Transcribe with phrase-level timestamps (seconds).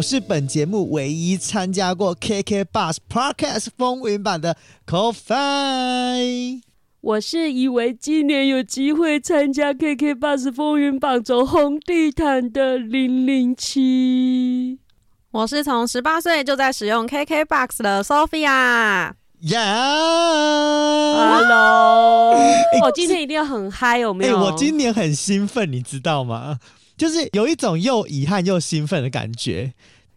[0.00, 6.62] 我是本节目唯一参加过 KK Bus Podcast 风云榜的 CoFi。
[7.02, 14.78] 我是以为今年有机会参加 KK Bus 风云榜走红地毯的零零七。
[15.32, 19.12] 我是从十八岁就在使用 KKBOX 的 Sophia。
[19.42, 19.58] Yeah，Hello。
[22.82, 24.38] 我今天一定要很嗨，有没有？
[24.38, 26.58] 欸，我今年很兴奋，你知道吗？
[26.96, 29.72] 就是有一种又遗憾又兴奋的感觉，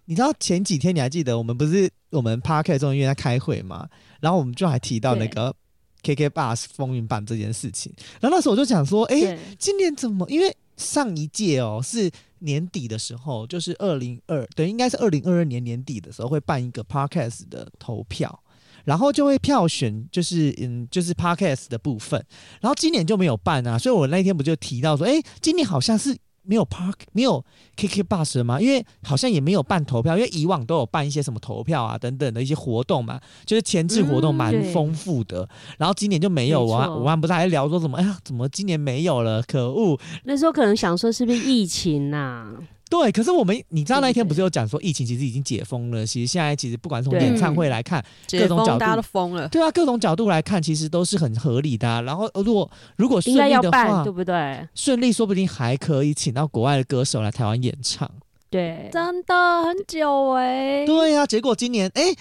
[0.05, 3.87] 你知道前几天你还记得我们不是我们 Podcast 众议院在开会吗？
[4.19, 5.55] 然后我们就还提到那个
[6.01, 7.93] KK Bus 风云榜这件事情。
[8.19, 10.29] 然后那时候我就想说，哎、欸，今年怎么？
[10.29, 18.43] 因为上一届哦是年底的时候，就是二零二，对，应该是二零二二年年底的时候会办一个 Podcast 的投票，
[18.83, 22.21] 然后就会票选，就是嗯，就是 Podcast 的部分。
[22.59, 26.17] 然后今年就没有办啊，所以我那天不就提到说，哎、欸，今年好像是。
[26.44, 27.44] 没有 Park 没有
[27.75, 28.59] KK Bus 了吗？
[28.59, 35.41] 因为好像也没有办投票，因为以往都有办一些什么投票啊等等的一些活动嘛，就是前置活动蛮丰富的。
[35.44, 35.47] 嗯、
[35.80, 37.97] 然后今年就没有，我我们不是还聊说什么？
[37.97, 39.41] 哎呀，怎么今年没有了？
[39.44, 40.00] 可恶！
[40.25, 42.51] 那时候可能想说是不是疫情呐、啊？
[42.89, 46.05] 对，可是我们你知道那一天不是有讲说疫情其实已经解封了？
[46.05, 49.47] 其实现在其实不管从演唱会来看，各种角度大家都疯了。
[49.47, 52.01] 对啊，各种角度来看，其实都是很合理的、啊。
[52.01, 54.67] 然后如果如果顺利的话，对不对？
[54.75, 58.07] 顺利说不定还可以请到国外的歌手来台湾演唱。
[58.51, 60.45] 对，真的很久哎、
[60.81, 60.85] 欸。
[60.85, 62.13] 对呀、啊，结果今年哎，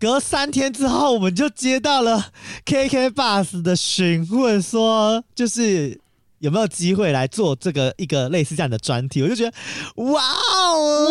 [0.00, 2.30] 隔三天之后我们就接到了
[2.64, 6.00] KK Bus 的询问，说就是。
[6.40, 9.22] 有没有机会来做这个一个类似这样的专题？
[9.22, 9.52] 我就觉得，
[10.04, 10.22] 哇
[10.64, 11.08] 哦，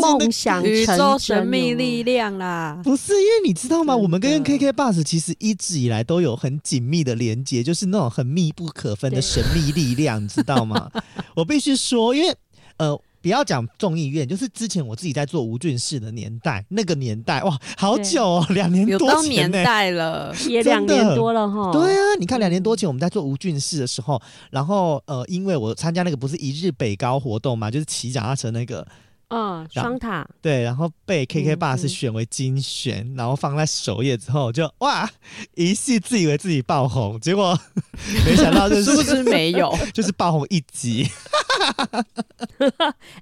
[0.00, 2.78] 梦想宇宙神秘力量啦！
[2.82, 3.96] 不是因为你知道吗？
[3.96, 10.90] 我们跟 KK Bus 其实一直以来都有很紧密的连接，就是那种很密不可分的神秘力量，你知道吗？
[11.36, 12.34] 我必须说，因为
[12.78, 13.00] 呃。
[13.22, 21.70] 不要讲众议院，就是之前我自己在做吴俊士的年代，那个年代哇，好久哦，两年多前、欸、年代了，也两年多了哈。
[21.72, 24.20] 对啊，你看两年多前我们在做吴俊士的时候，
[24.50, 28.86] 然后呃，因为我参加那个不是一日北高活动嘛，就是骑脚踏车那个。
[29.30, 35.08] 嗯，双塔对，然后被 KK bus 选为精选，嗯嗯，然后放在首页之后就哇，
[35.54, 37.56] 一系自以为自己爆红，结果
[38.26, 41.06] 没想到就是不是没有， 就是爆红一集。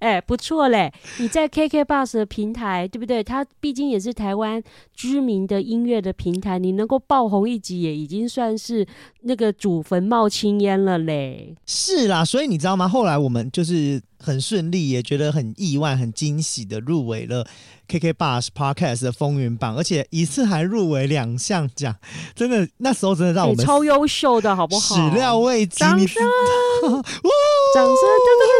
[0.00, 3.22] 哎、欸，不错嘞，你在 KK Bus 的平台对不对？
[3.22, 4.62] 它毕竟也是台湾
[4.94, 8.86] 知名的音乐的平台，你能够爆红一集也已经算是
[9.22, 11.54] 那个祖坟冒青烟了嘞。
[11.66, 12.88] 是啦，所以你知道吗？
[12.88, 14.00] 后来我们就是。
[14.18, 17.46] 很顺利，也觉得很意外、很惊喜的入围了
[17.88, 21.94] KK Bus Podcast 的风云榜，而且一次还入围两项奖，
[22.34, 24.94] 真的那时候真的让我们超优秀的，好不好？
[24.96, 28.57] 始料未及，掌声，掌声，自己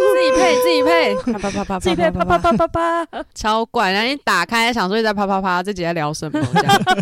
[0.48, 3.92] 配，自己配，啪啪啪啪，自己配，啪啪啪啪啪，超怪！
[3.92, 6.40] 然后一打开，想说在啪啪啪，自己在聊什么？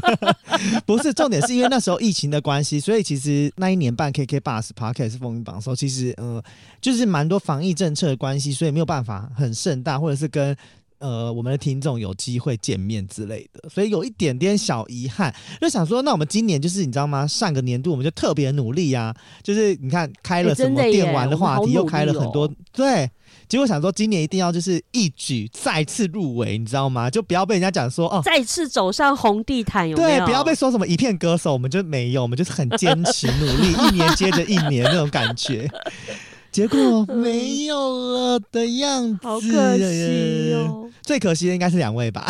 [0.87, 6.45] 不是重点，是因为那时候疫情的关系，所以其实那一年半 KK Bus Podcast 风云榜的时候，其实嗯、呃，
[6.81, 8.47] 就是蛮多防疫政策的关系。
[8.57, 10.57] 所以没有办法很盛大，或者是跟
[10.99, 15.35] 呃我们的听众有机会见面之类的，所以有一点点小遗憾。
[15.61, 17.27] 就想说，那我们今年就是你知道吗？
[17.27, 23.11] 上个年度我们就特别努力啊，就是你看开了什么电玩的话题，又开了很多，对。
[23.49, 27.09] 结果想说，今年一定要就是一举再次入围，你知道吗？
[27.09, 30.09] 就不要被人家讲说哦，再次走上红地毯，有没有？
[30.09, 35.71] 对，不要被说什么一片歌手，我们就没有，我们就是很坚持努力，一年接着一年那种感觉。
[36.51, 40.89] 结果没有了的样子，好可惜哦。
[41.03, 42.27] 最可惜的应该是两位吧？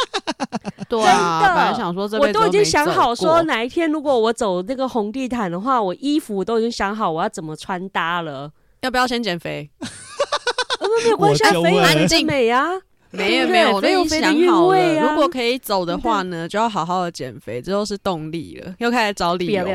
[0.88, 8.52] 对啊，本来想说这，我都已经想好说哪一天如果我走那个红地毯的话，我衣服都已经想好我要怎么穿搭了。
[8.82, 9.68] 要不要先减肥？
[10.88, 12.68] 那没有关系，肥有肥的美啊。
[13.10, 15.00] 没有没有，我都已经想好了。
[15.00, 18.74] 如果可以走的话呢，就要好好的减肥，这都是动力了。
[18.80, 19.66] 又开始找理由。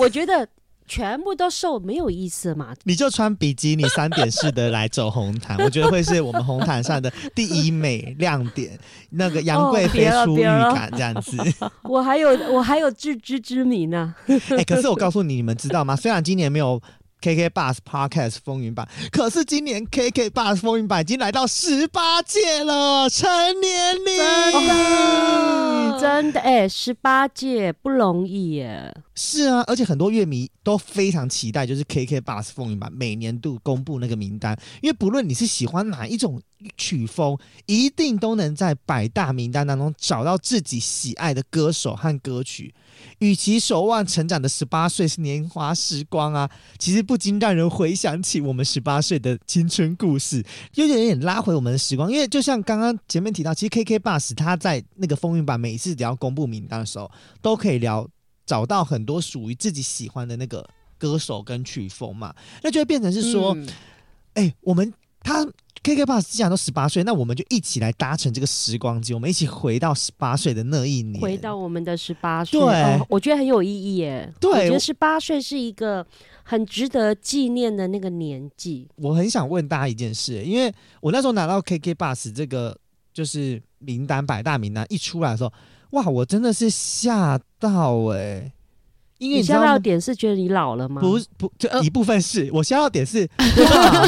[0.00, 0.44] 我觉得
[0.88, 2.74] 全部都瘦没有意思嘛。
[2.82, 8.76] 你就穿比基尼三点式的来走红毯， 我觉得会是我们红毯上的第一美亮点，
[9.10, 11.36] 那个杨贵妃出浴感这样子。
[11.84, 14.12] 我还有我还有自知之明呢。
[14.26, 15.94] 哎、欸，可是我告诉你，你们知道吗？
[15.94, 16.82] 虽然今年没有。
[17.22, 23.30] K K Bus Podcast 风云榜，可是今年 K K Bus 风云榜已经来到十八届了，成
[23.60, 24.16] 年礼，
[24.50, 28.92] 真的，真的，哎，十八届不容易耶。
[29.14, 36.42] 是啊，而且很多乐迷都非常期待，就是 K K Bus 风云榜每年度公布那个名单，因为不论你是喜欢哪一种
[36.76, 42.74] 曲风，一定都能在百大名单当中找到自己喜爱的歌手和歌曲。
[43.22, 52.10] 与其守望成长的十八岁是年华时光啊，其实不禁让人回想起我们十八岁的青春故事，又有点拉回我们的时光。
[52.10, 57.08] 因为就像刚刚前面提到，其实 KK Bus 他在那个风云榜每一次只要公布名单的时候，
[57.40, 58.08] 都可以聊
[58.44, 63.52] 找到很多属于自己喜欢的那个歌手跟曲风嘛，那就会变成是说，
[64.34, 64.92] 哎、嗯欸，我们
[65.22, 65.46] 他。
[65.84, 72.60] KK Bus 既然都十八岁，那我们就一起来搭乘这个时光机，我们一起回到十八岁的那一年，回到我们的十八岁。
[72.60, 74.32] 对、哦，我觉得很有意义耶。
[74.38, 76.06] 对，我觉得十八岁是一个
[76.44, 78.88] 很值得纪念的那个年纪。
[78.94, 82.78] 我很想问大家一件事，因为我那时候拿到 KK Bus 这个
[83.12, 85.52] 就是名单百大名单一出来的时候，
[85.90, 88.52] 哇，我真的是吓到哎。
[89.22, 91.00] 因为你笑到点是觉得你老了吗？
[91.00, 93.28] 不不，就一部分是、呃、我笑到点是，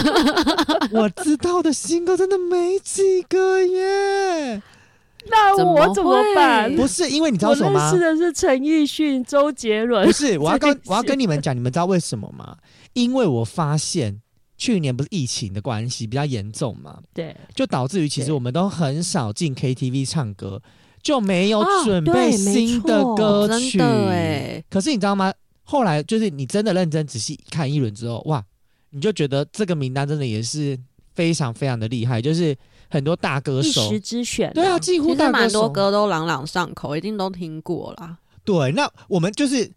[0.90, 4.61] 我知道的新歌真的没几个耶。
[5.31, 6.75] 那我怎么办？
[6.75, 7.93] 不是因为你知道什么吗？
[7.93, 10.05] 我认识的是陈奕迅、周杰伦。
[10.05, 12.56] 不是，我要跟我要跟你们讲，你们知道为什么吗？
[12.94, 14.20] 因为我发现
[14.58, 20.61] 去年不是疫情的关系比较严重嘛，对，就导致于其实我们都很少进 KTV 唱歌。
[21.05, 23.79] 就没有准备新的歌曲。
[24.69, 25.33] 可是你知道吗？
[25.62, 28.45] 后来就是你真的认真仔细看一轮之后，哇，
[28.91, 30.77] 你就觉得这个名单真的也是
[31.15, 32.56] 非常非常的厉害，就是
[32.89, 34.53] 很多大歌手一时之选、啊。
[34.55, 38.19] 对啊，几乎大蛮多歌都朗朗上口，一定都听过啦。
[38.45, 39.71] 对，那我们就是。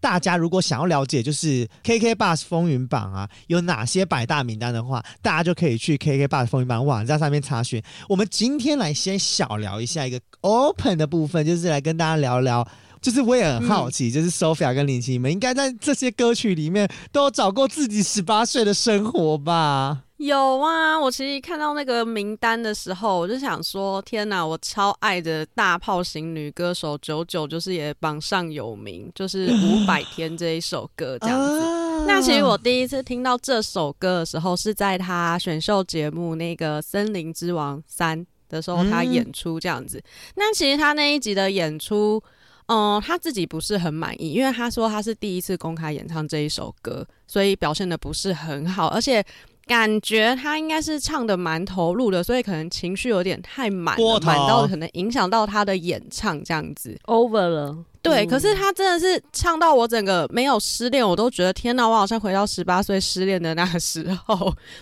[0.00, 7.82] 大家如果想要了解，就是 KK Bus 风云榜啊，有哪些百大名单的话，大家就可以去 KK Bus 风云榜网站上面查询。
[8.08, 12.66] 我们今天来先小聊一下一个 Open 的部分，就是来跟大家聊聊。
[13.00, 20.02] 就是我也很好奇，嗯、就是 Sophia 跟林奇，你们应该在这些歌曲里面都有找过自己十八岁的生活吧？
[20.18, 31.60] 有啊，我其实看到那个名单的时候，我就想说，天哪，我超爱的大炮型女歌手九九，就是也榜上有名，就是 五百天这一首歌这样子。
[31.60, 38.18] 啊、那其实我第一次听到这首歌的时候，是在他选秀节目那个《森林之王三》
[38.48, 39.98] 的时候，他演出这样子。
[39.98, 40.02] 嗯、
[40.34, 42.22] 那其实他那一集的演出。
[42.70, 49.24] 嗯，他自己不是很满意，因为他说他是第一次公开演唱这一首歌，所以表现的不是很好，而且
[49.68, 57.84] 感觉他应该是唱的蛮投入的，所以可能情绪有点太满了，满到可能影响到他的演唱这样子，over 了。
[58.00, 64.34] 对，嗯、可是他真的是唱到我整个没有失恋，我都觉得天哪，我好像回到十八岁失恋的那个时候，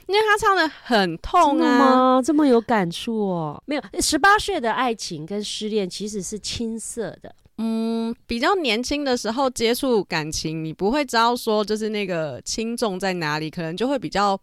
[0.06, 3.60] 因为他唱的很痛啊，这么有感触哦。
[3.66, 7.34] 没有，十八岁的爱情跟失恋其实是青涩的。
[7.58, 14.38] 嗯，比较年轻的时候接触感情，你不会知道说就是那个轻重在哪里，可能就会比较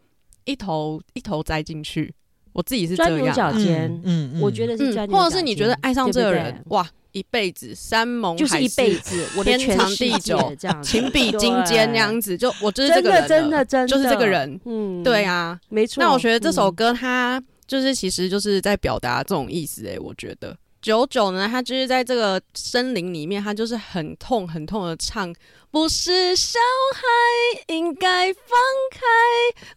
[0.45, 2.13] 一头一头栽进去。
[2.53, 15.99] 我自己是这样，钻牛角尖，嗯嗯，嗯我觉得是钻牛角尖，或者是你觉得爱上这个人，对对哇，一辈子山盟海誓，就是一辈子，天长地久这样，情比金坚那样子，就我就是这个人，真的真的就是这个人，嗯，对啊，没错。
[16.03, 20.55] 那我觉得这首歌它就是其实就是在表达这种意思，哎，我觉得。
[20.83, 25.33] 九九呢，他就是在这个森林里面，他就是很痛很痛的唱，
[25.71, 26.59] 不是小
[26.93, 28.43] 孩应该放
[28.91, 28.99] 开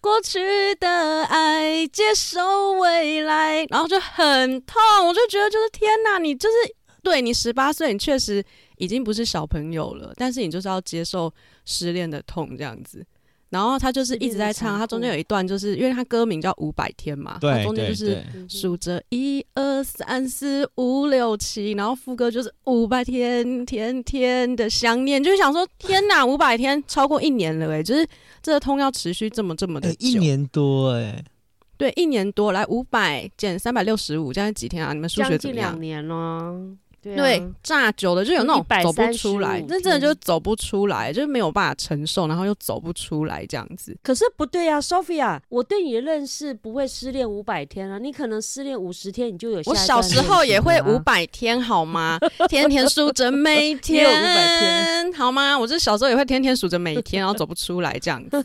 [0.01, 6.57] 过去的爱，接受未来，然后就很痛，我就觉得就是天哪，你就是
[7.05, 8.45] 对你十八岁，你确实
[8.79, 11.33] 已经不是小朋友了，但是你就是要接受
[11.65, 13.07] 失恋的痛这样子。
[13.49, 28.07] 然后他就是一直在唱，他中间有一段就是因为他歌名叫五百天嘛，对，他中间就是数着一二三四五六七，然后副歌就是五百天，天天的想念，就是想说天哪， 五百天超过一年了哎，就是
[28.43, 31.25] 这个通要持续这么这么的久，一年多哎，
[31.77, 34.93] 对，一年多，来五百减三百六十五，这样几天啊？
[34.93, 35.73] 你们数学怎么样？
[35.73, 36.53] 将近两年了。
[37.15, 43.97] 对炸久了就有那种走不出来，那真的就走不出来，就是没有办法承受，然后又走不出来这样子。
[44.03, 49.63] 可是不对啊，Sophia，我对你的认识不会失恋五百天啊，你可能失恋五十天，你就有。
[49.67, 52.19] 我小时候也会五百天，好吗？
[52.49, 55.59] 天天数着每天，五百天，好吗？
[55.59, 58.45] 我这小时候也会天天数着每天，然后走不出来这样子。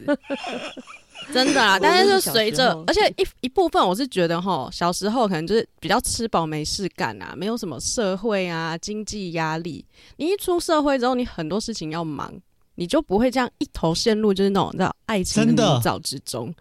[1.33, 9.83] 真的啊，但是就随着，而且一一部分我是觉得哈，小时候可能就是比较吃饱没事干啊，没有什么社会啊经济压力。
[10.17, 12.33] 你一出社会之后，你很多事情要忙，
[12.75, 16.53] 你就不会这样一头陷入就是那种叫爱情的泥沼之中。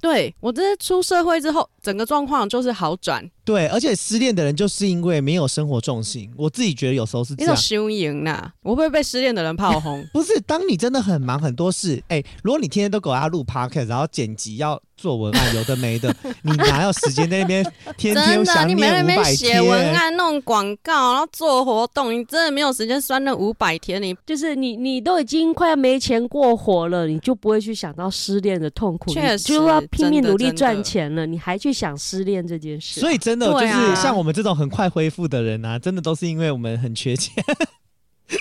[0.00, 3.22] 对，我这出社会之后，整个状况就是好转。
[3.50, 7.56] 对，而且失恋的人就是因为没有生活重心，我自己觉得有时候是这样。
[7.56, 10.06] 修赢呐，我会被失恋的人炮轰？
[10.14, 17.64] 不是，当你真的很忙很多事，哎、欸，如果你天天都给我要录 podcast，然后剪辑要做文案，有的没的，你哪有时间在那边
[17.98, 18.54] 天天想念五百天？
[18.54, 24.00] 真的，你没在那边写文案、弄广告，然后做活动，你真的没有时间算那五百天。
[24.00, 33.02] 你就是你，你都已经快要没钱过活了，你就不会去想到失恋的痛苦，确实就要拼命努力赚钱了，你还去想失恋这件事、啊？
[33.02, 37.42] 所以真的就是像我们这种很快恢复的人啊，真的都是因为我们很缺钱。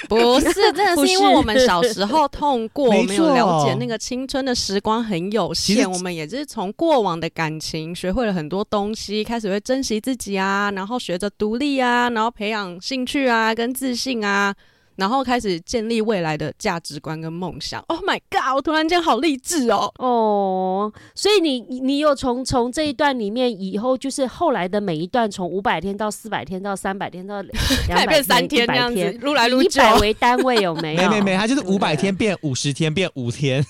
[0.07, 5.89] 不是，真的是 因为我们小时候痛过，没有了解那个青春的时光很有限。
[5.89, 14.53] 我们也是从过往的感情学会了很多东西，开始会珍惜自己啊，然后学着独立啊，然后培养兴趣啊，跟自信啊。
[14.99, 17.81] 然后开始建立未来的价值观跟梦想。
[17.87, 18.53] Oh my god！
[18.53, 19.91] 我突然间好励志哦。
[19.97, 31.09] 哦，所以你你有从从这一段里面以后，就是后来的每一段，从五百天到四百天到三百天到两百 三天这样子，撸来如以百为单位有没有？
[31.09, 33.65] 没没没， 它就是五百天变五十天变五天。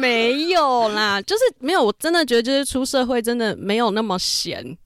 [0.00, 1.84] 没有啦，就是没有。
[1.84, 4.76] 我真的觉得，就是出社会真的没有那么闲。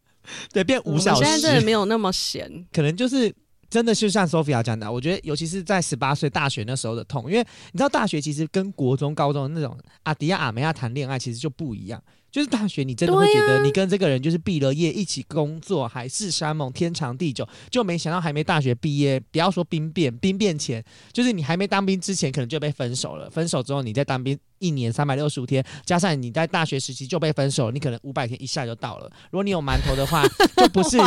[0.52, 1.25] 对，变五小时。
[1.25, 3.35] 现在真的没有那么闲，可能就是。
[3.73, 7.41] 真的就像 Sophia 讲的，我觉得尤其是在十八岁大学那时候的痛，因为
[7.73, 11.99] 你知道大学其实跟国中、高中那种阿迪亚、阿梅亚谈恋爱其实就不一样。
[12.31, 29.11] 就是大学你真的会觉得你跟这个人就是毕了业一起工作，海誓山盟、天长地久，就没想到还没大学毕业，不要说兵变，兵变前就是你还没当兵之前可能就被分手了，分手之后你再当兵一年三百六十五天，加上你在大学时期就被分手，你可能五百天一下就到了。
[29.31, 30.23] 如果你有馒头的话，
[30.59, 30.99] 就不是。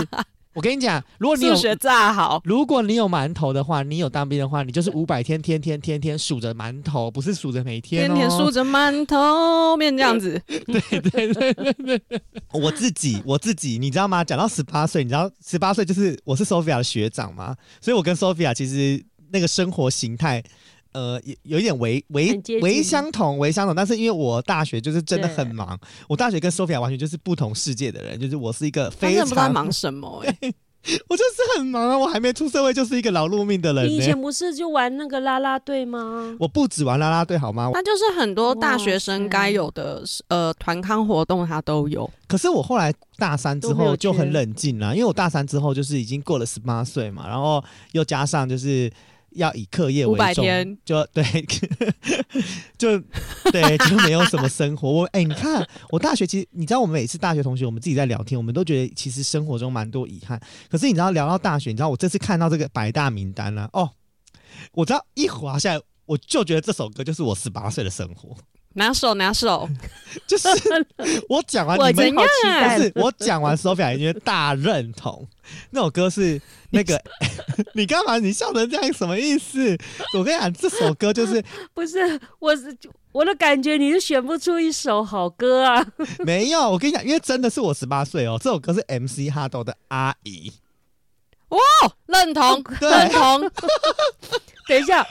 [0.56, 10.42] 我跟你讲，如果你有数学炸好，如果你有馒头的话，你有当兵的话，你就是五百天，天天天天数着馒头，不是数着每天，天天数着馒头面这样子。
[10.48, 12.22] 对对对对对，
[12.54, 14.24] 我自己我自己，你知道吗？
[14.24, 20.42] 讲到十八岁，你知道十八岁就是我是 Sophia 的学长嘛，所以我跟 Sophia 其实那个生活形态。
[20.96, 30.56] 呃，有有一点微微微相同，微相同，但是因为我大学就是真的很忙，我大学跟 Sophia 完全就是不同世界的人，就是我是一个非常不知道忙什么哎、 欸，
[31.10, 33.90] 我就是很忙啊，我还没出社会就是一个劳碌命的人、欸。
[33.90, 36.34] 你以前不是就玩那个啦啦队吗？
[36.40, 37.72] 我不止玩啦啦队，好吗？
[37.74, 42.10] 那就是很多大学生该有的呃团康活动，他都有。
[42.26, 47.62] 可是我后来大三之后就很冷静了，因为我大三之后就是已经过了十八岁嘛，然后
[47.92, 48.90] 又加上就是。
[49.36, 51.24] 要以课业为重，就 对，
[52.78, 53.00] 就
[53.52, 54.90] 对，就没有什么生活。
[54.90, 60.42] 我哎、欸，你看我大学其实，你知道，我们每次大学同学，我们自己在聊天，我们都觉得其实生活中蛮多遗憾。
[60.70, 63.92] 可是你知道，聊到大学，你知道我这次看到这个百大名单了、啊，哦，
[64.74, 68.36] 我知道一滑下来，我就觉得这首歌就是我十八岁的生活。
[68.76, 69.68] 拿手拿手，
[70.28, 70.48] 就是
[71.28, 75.28] 我讲完你们好期待，是我讲完 Sophia 已经大认同
[75.72, 76.40] 那首歌是
[76.70, 77.02] 那个，
[77.74, 78.18] 你干嘛？
[78.18, 79.78] 你笑成这样什么意思？
[80.18, 82.76] 我跟你讲，这首歌就是不是我是
[83.12, 85.86] 我的感觉，你是选不出一首好歌啊？
[86.26, 90.52] 没有，我跟你讲，因为真的是我十八岁哦，这首歌是 MC 哈豆的《阿姨》。
[91.56, 91.60] 哇，
[92.08, 93.50] 认同认同。
[94.68, 95.06] 等一下，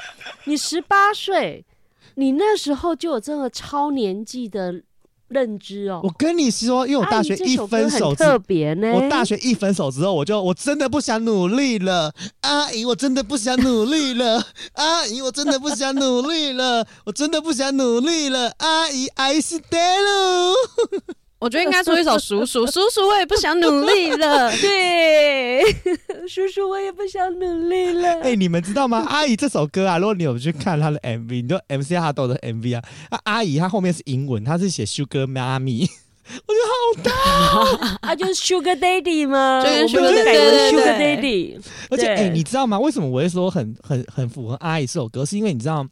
[0.45, 1.65] 你十八岁。
[2.17, 4.83] 你那时候就有这个超年纪的
[5.29, 6.01] 认知哦！
[6.05, 8.93] 我跟你说，因为我大学一分手特别呢。
[8.93, 20.55] 我大学一分手之后，我就我真的不想努力了，阿姨，我真的不想努力了， 阿姨，我真的不想努力了，我真的不想努力了，阿姨，爱是得喽。
[21.41, 24.51] 我觉得应该出一首《叔叔》，叔叔，我也不想努力了。
[24.57, 25.63] 对，
[26.27, 28.09] 叔叔，我也不想努力了。
[28.25, 29.05] 哎、欸，你们知道吗？
[29.11, 35.87] 阿姨这首歌啊，如果你有去看她的 MV，你就 MC 哈豆的 MV 啊，啊，阿姨她后面是英文，她是写 Sugar Mommy，
[36.47, 39.63] 我觉得好大，啊，就是 Sugar Daddy 吗？
[39.63, 41.61] 就跟 Sugar Daddy，Sugar Daddy。
[41.91, 42.79] 而且，哎、欸，你知道吗？
[42.81, 45.27] 为什么我会说很很很符合阿姨这首歌？
[45.27, 45.87] 是因为你知道。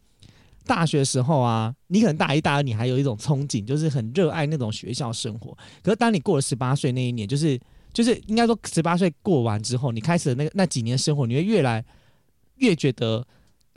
[0.64, 5.56] 大学时候啊，你可能大一、大二，你还有一种憧憬，就是很热爱那种学校生活。
[5.82, 7.58] 可是当你过了十八岁那一年，就是
[7.92, 11.84] 就是应该说十八岁过完之后，你开始的那个那几年生活，你会越来
[12.56, 13.26] 越觉得，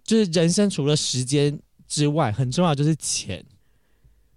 [0.03, 3.43] 就是人生除了时间之外，很重要就是钱。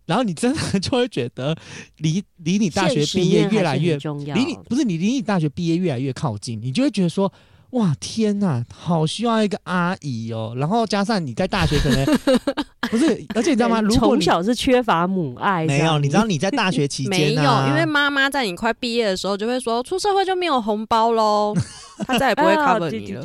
[0.07, 1.57] 然后你真的就会觉得
[1.99, 7.33] 离离你大学毕业越来越重要，离你不是你离你大学毕业越来越靠近，你就会觉得说。
[7.73, 10.55] 哇天呐，好需要一个阿姨哦！
[10.57, 12.05] 然后加上你在大学可能
[12.91, 13.81] 不是，而且你知道吗？
[13.83, 21.55] 如果从小是缺乏母爱，没有，你知道你在大学期间、啊、 没有，因为妈妈在你快毕业的时候就会说，出社会就没有红包喽。
[22.07, 23.23] 他再也不会 cover 你了，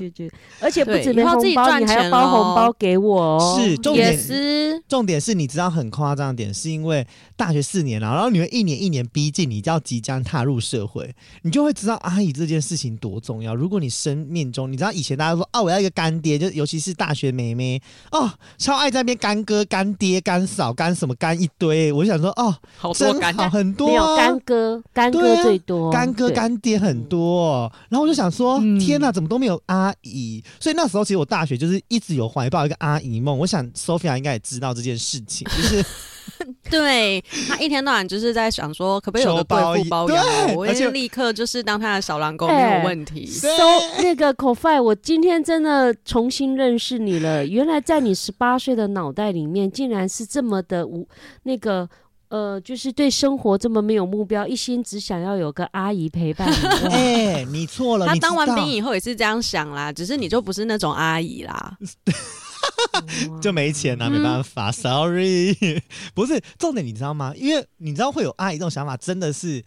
[0.59, 3.59] 而且不止没红包，自己赚钱你还要包红包给我哦。
[3.59, 11.13] 是重点是重点是你知道很夸张的点，是因为大学四年了，然后你会一年一年逼近，你就要即将踏入社会，
[11.43, 13.53] 你就会知道阿姨这件事情多重要。
[13.53, 21.91] 如果你生命中，你知道以前大家说啊，我要一个干爹，就尤其是大学妹妹哦，超爱在那边干哥、干爹、干嫂、干什么干一堆。
[21.91, 27.71] 我就想说哦，好多干好很多、啊，没有干哥，干哥最多，干、啊、哥干爹很多。
[27.89, 28.62] 然后我就想说。
[28.63, 30.43] 嗯、天呐，怎么都没有阿姨？
[30.59, 33.37] 所以那时候其实我大学就是一直有怀抱一个阿姨梦。
[33.37, 35.85] 我想 Sophia 应该也知道这件事情，就是
[36.71, 40.65] 对他一天到晚就是在想说，可不可以有个贵妇包养我？
[40.65, 43.25] 而且立刻就是当他的小狼狗没有问题。
[43.25, 43.49] So
[44.01, 47.45] 那个 Coffee，我今天真的重新认识你了。
[47.45, 51.07] 原来在你十八岁的脑袋里面，竟然是这么的无
[51.43, 51.89] 那个。
[52.33, 56.51] 呃，就是对生活这么没有目标，一心只想要有个阿姨陪伴。
[56.89, 58.07] 哎、欸，你错了。
[58.07, 61.77] 他当完兵以后也是这样想啦，只是你就不是那种阿姨啦，
[63.39, 65.55] 就没钱啦，没办法、嗯、，sorry。
[66.15, 67.35] 不是重点，你知道吗？
[67.35, 69.63] 因为你知道会有阿姨这种想法，真的是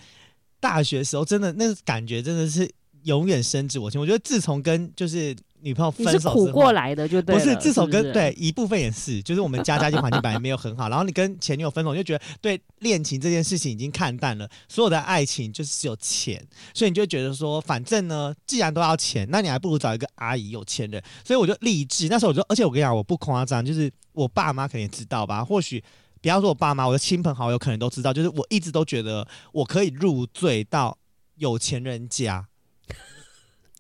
[0.59, 2.69] 大学时候真的那个感觉真的是
[3.05, 4.01] 永远深植我心。
[4.01, 5.37] 我觉得自从跟就是。
[5.67, 16.41] 女朋友分手是苦过来的就对，不是，至少跟对一部分也是， 就是我们家家境环境本来没有很好，然后你跟前女友分手，就觉得对恋情这件事情已经看淡了，所有的爱情就是只有钱，
[16.73, 25.83] 所以你就觉得说，反正呢，既然都要钱，那你还不如找一个阿姨有钱人，所以我就励志，那时候我就，而且我跟你讲，我不夸张，就是我爸妈肯定也知道吧，或许
[26.23, 30.97] 不要说我爸妈，我的亲朋好友可能都知道，就是我一直都觉得我可以入赘到
[31.35, 32.47] 有钱人家。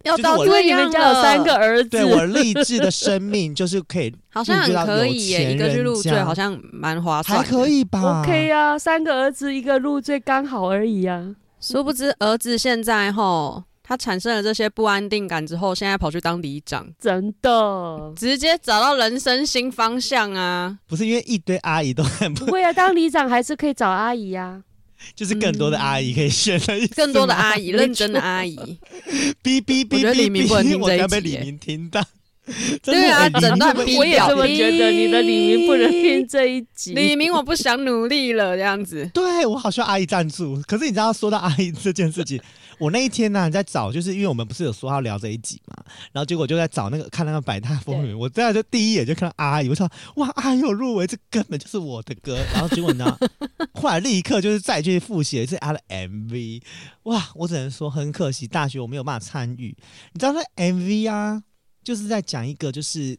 [0.06, 11.34] 要到因为你们家有三个儿子，对我励志的生命就是可以， 好像很可以耶，一个去入赘，好像蛮划算，还可以吧？OK 啊，三个儿子一个入赘刚好而已啊。
[11.60, 20.78] 殊不知儿子现在吼，他产生了这些不安定感之后，现在跑去当里长，真的直接找到人生新方向啊！
[20.86, 24.62] 不是因为一堆阿姨都很不会啊，当里长还是可以找阿姨呀。
[25.15, 28.56] 就是更多的阿姨可以选了，嗯，更多的阿姨，认真的阿姨。
[29.43, 32.04] 哔哔哔哔哔，我觉得李明不能听这一集，我被李明听到。
[32.82, 36.95] 对啊，整段我也这么觉得，你的李明不能听这一集。
[36.95, 39.11] 李明，我不想努力了，这样子。
[39.13, 40.63] 对，我好需要阿姨赞助。
[40.67, 42.41] 可是你知道，说到阿姨这件事情。
[42.78, 52.36] 我那一天呢、啊，在找，就是因为我们不是有说要聊这一集嘛，然后结果就在找那个看那个百大风云，我真的就第一眼就看到阿姨，我说哇，阿姨有入围，这根本就是我的歌。
[52.52, 53.19] 然后结果呢，
[53.75, 56.62] 后来立刻就是再去复习了一次他的 MV，
[57.04, 59.76] 哇，我只能说很可惜，大学我没有办法参与。
[60.12, 61.43] 你知道那 MV 啊，
[61.82, 63.19] 就是在讲一个就是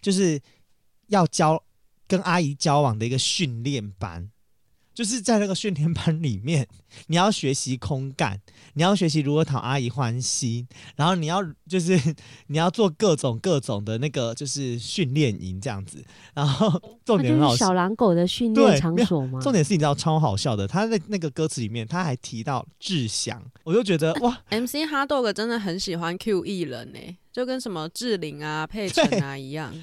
[0.00, 0.40] 就是
[1.08, 1.62] 要交
[2.06, 4.30] 跟阿姨交往的一个训练班。
[4.94, 6.66] 就是在那个训练班里面，
[7.08, 8.40] 你要学习空干，
[8.74, 11.98] 你要学习如何讨阿姨欢心，然后你要就是
[12.46, 19.40] 你要做各种各种的那个就是训练营这样子，然后重点很好笑，小狼狗的训练场所吗？
[19.40, 29.74] 重点是你知道超好笑的，他在那个歌词里面他还提到志祥，我就觉得哇，MC 哈 dog 真的很喜欢 Q 艺人呢、欸，就跟什么志玲啊、佩晨啊一样。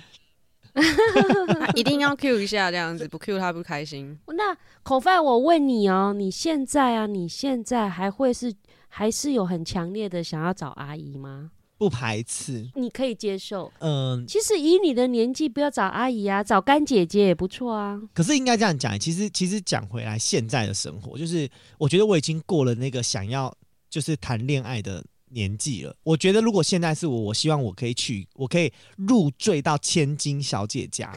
[1.76, 4.18] 一定要 Q 一下这样子，不 Q 他不开心。
[4.28, 8.54] 那口饭，我问你哦，你现在啊，你现在还会是
[8.88, 11.52] 还是有很强烈的想要找阿姨吗？
[11.78, 13.72] 不排斥，你可以接受。
[13.80, 18.00] 嗯，其实以你的年纪，不要找阿姨啊，找干姐姐也不错啊。
[18.14, 23.52] 可是应该这样讲，其实其实讲回来，现在的生活就是，我觉得我已经过了那个想要
[23.90, 25.04] 就是谈恋爱的。
[25.34, 31.12] 年纪了，我觉得如果现在是我，我希望我可以去，我可以入赘到千金小姐家，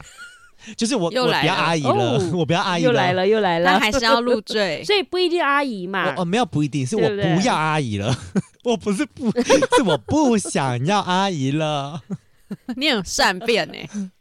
[0.75, 6.13] 就是我我不要阿姨了，哦、我不要阿姨了，又来了又来了，那还是要入赘， 所以不一定阿姨嘛。
[6.15, 12.01] 哦，没有不一定，是我不要阿姨了，对 对我不是不，是我不想要阿姨了。
[12.75, 14.11] 你很善变呢。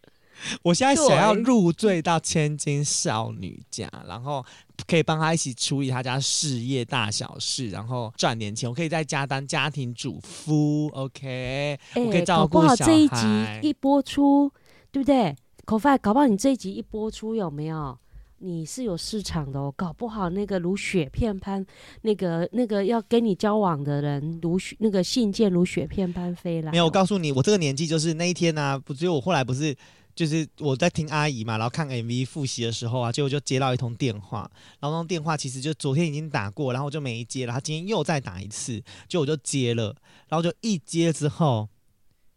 [0.63, 4.45] 我现在想要入赘到千金少女家，然后
[4.87, 8.69] 可以帮他一起处理他家事业大小事，然后赚点钱。
[8.69, 12.77] 我可以在家当家庭主妇，OK？、欸、我可以照顾小孩。
[12.77, 14.53] 搞不好这一集一播出，
[14.91, 15.35] 对不对？
[15.65, 17.97] 口饭，搞不好你这一集一播出有没有？
[18.39, 21.65] 你是有市场的哦，搞不好那个如雪片般，
[22.03, 26.73] 那个那个要跟你交往的人如雪那个信件如雪片般飞来哦。
[26.73, 29.75] 没有，我告诉你，我这个年纪就是那一天呢、啊，不只有我后来不是。
[30.15, 34.49] 就是我在听阿姨嘛，然后看 MV 复习的时候啊，结果就接到一通电话，
[34.81, 39.95] 然后那通电话其实就昨天已经打过，然后我就没接了，他今天又再打一次，就我就接了，
[40.29, 41.69] 然后就一接之后，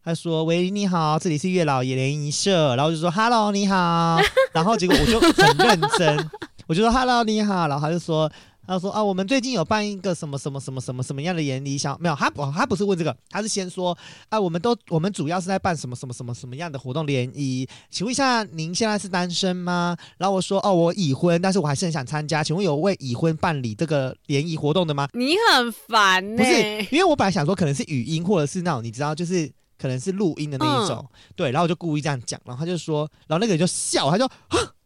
[0.04, 4.20] 他说：“喂，你好，这里是月老爷联谊社。”然后就说：“Hello，你好。”
[4.54, 6.30] 然后结果我就很认真，
[6.66, 8.32] 我就说：“Hello，你好。”然后他就说。
[8.68, 12.16] 他说啊，我们最近有办一个什么什么什么什么什么样的联谊，想没有？
[12.16, 13.98] 他不，他不是问这个，他是先说
[14.30, 19.96] 啊，我们都我们主要是在办什么什么什么什么样的活动联谊，请问一下，您现在是单身吗？
[20.18, 25.08] 然后我说哦，我已婚，但是我还是很想参加，请问有为已婚办理这个联谊活动的吗？
[25.14, 34.58] 你很烦呢、欸，不是，因为我本来想说可能是语音或者是那种你知道，就是可能是录音的那一种，嗯、对，然后我就故意这样讲，然后他就说，然后那个人就笑，他就啊，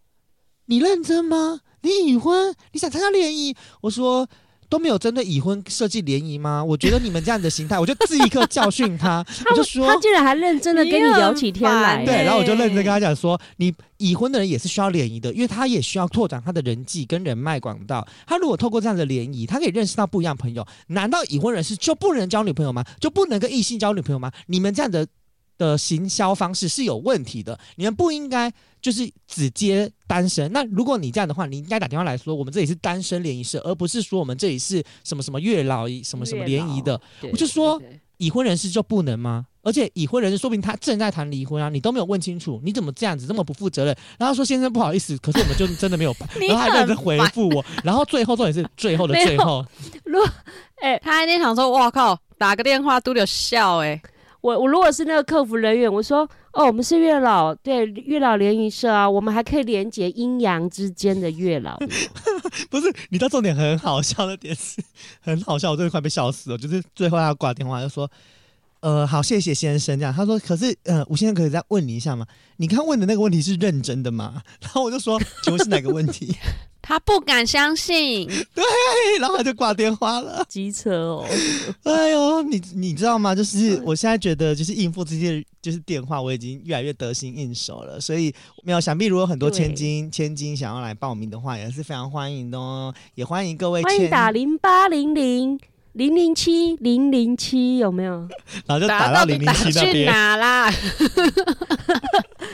[0.72, 1.60] 你认真吗？
[1.82, 3.54] 你已婚，你想参加联谊？
[3.82, 4.26] 我说
[4.70, 6.64] 都没有针对已婚设计联谊吗？
[6.64, 18.08] 我觉得你们这样的心态，我就立刻教训他，我就说他竟然还认真的跟你聊起天来，对，然后我就认真跟他讲说，你已婚的人也是需要联谊的，因为他也需要拓展他的人际跟人脉广道。
[18.26, 20.66] 他如果透过这样的联谊，他可以认识到不一样的朋友。
[20.88, 22.82] 难道已婚人士就不能交女朋友吗？
[23.02, 24.32] 就不能跟异性交女朋友吗？
[24.46, 25.06] 你们这样的。
[25.62, 30.52] 的行销方式是有问题的，你们不应该就是只接单身。
[30.52, 37.00] 那如果你这样的话，你应该打电话来说，我们这里是单身联谊社，而不是说我们这里是什么什么月老什么什么联谊的。
[37.32, 37.80] 我就说
[38.18, 39.46] 已婚人士就不能吗？
[39.62, 43.96] 而且已婚人士说不定他正在谈离婚啊，你都没有问清楚，你怎么这样子这么不负责任？
[44.18, 49.64] 然后说先生不好意思，可是我们就真的没有 办，然后还在这回复我，然后最后重点是最后的 最后，
[50.04, 50.28] 如果
[50.82, 54.02] 哎，他还在想说，哇靠，打个电话都得笑哎、欸。
[54.42, 61.78] 我我如果是那个客服人员，我说哦，我们是月老，对月老联谊社啊，我们还可以连接阴阳之间的月老。
[62.70, 64.82] 不是，你知道重点很好笑的点是，
[65.22, 66.58] 很好笑，我真的快被笑死了。
[66.58, 68.10] 就是最后他挂电话就说，
[68.82, 70.14] 呃，好，谢谢先生这样。
[70.14, 72.26] 他说，可是呃，吴先生可以再问你一下吗？
[72.58, 74.42] 你刚问的那个问题是认真的吗？
[74.60, 76.36] 然后我就说，请问是哪个问题？
[76.82, 78.64] 他不敢相信， 对，
[79.20, 81.26] 然后他就挂电话了，机车哦，
[81.84, 83.36] 哎呦，你你知道吗？
[83.36, 88.00] 就是我现在觉得，就是应付这些就是电话，我已经越来越得心应手了。
[88.00, 92.94] 所以没有想必，如果很多千金千金想要来报名的话，也是非常欢迎的哦。
[93.16, 95.60] 也欢迎各位欢迎打零八零零
[95.94, 98.28] 零零七零零七，有没有？
[98.66, 100.74] 然后就打到零零七那边哪啦？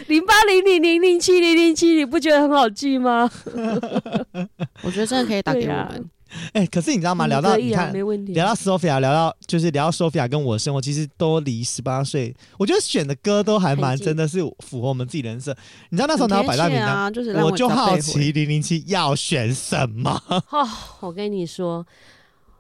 [0.08, 3.30] 零八零零零零七零零七，你不觉得很好记吗？
[4.84, 6.10] 我觉得真的可以打给我们。
[6.52, 7.24] 哎、可是你知道吗？
[7.24, 8.34] 啊、聊到你看，没问题。
[8.34, 12.36] 聊到 Sophia，聊到就是聊到 Sophia 跟我的生活，其实都离十八岁。
[12.58, 15.56] 我觉得选的歌都还蛮真的是符合我们自己人设。
[15.90, 20.22] 你知道那时候拿到百大名单，啊就是、我就好奇零零七要选什么。
[20.52, 20.68] 哦，
[21.00, 21.86] 我跟你说。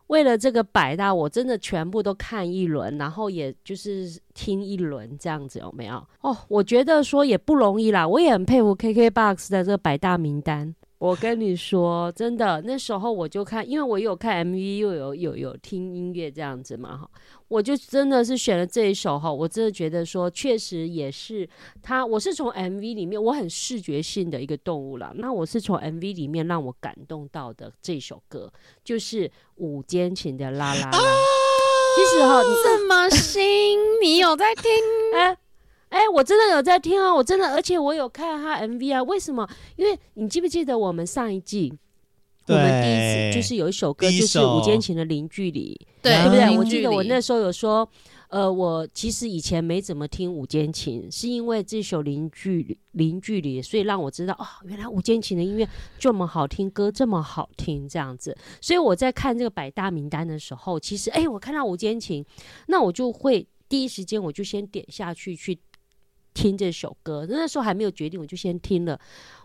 [0.07, 6.05] 为了这个百大，我真的全部都看一轮，然后也就是听一轮这样子，有没有？
[6.21, 10.73] 哦，我觉得说也不容易啦，我也很佩服 KKBOX 的这个百大名单。
[10.99, 17.09] 我跟你说，真的，那时候我就看，因为我有看 MV，又有有有听音乐这样子嘛，哈，
[17.47, 21.47] 我就真的是选了这一首哈，我真的觉得说，确实也是
[21.83, 28.51] 他，我是从 MV 里面，我很视觉性的一个动物啦，那我是从 MV 里面让我感动到的这首歌，
[28.83, 30.99] 就是五间情的啦啦啦。
[31.95, 34.63] 其实哈，你这么新，你有在听？
[35.15, 35.37] 哎
[35.89, 37.13] 哎、欸，我真的有在听啊！
[37.13, 39.01] 我真的，而且我有看他 MV 啊。
[39.03, 39.47] 为什么？
[39.77, 41.73] 因为你记不记得我们上一季，
[42.47, 46.57] 我们第一次就是有一首歌，就是《五坚情的零距离》，对，对不对？
[46.57, 47.89] 我记得我那时候有说，
[48.27, 55.65] 呃，我其实以前没怎么听《五坚情》，是因为这首零距离《零距离》，所以让我知道哦，原来《五坚情》的音乐
[55.97, 58.37] 这么好听，歌这么好听，这样子。
[58.59, 62.21] 所以我在看这个百大名单的时候，其实哎、欸，我看到《五坚情》，
[62.67, 65.57] 那我就会第一时间我就先点下去去。
[66.37, 68.99] 听这首歌，那时候还没有决定，我就先听了。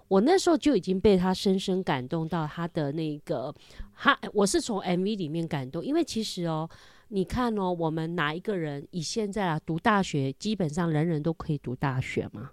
[0.09, 3.55] 我那时候就已经被他深深感动到他的那个，
[3.97, 6.69] 他我是从 MV 里面感动，因为其实哦，
[7.09, 12.51] 你看哦，我们哪一个人以现在啊读大学，基本上人人都可以读大学嘛。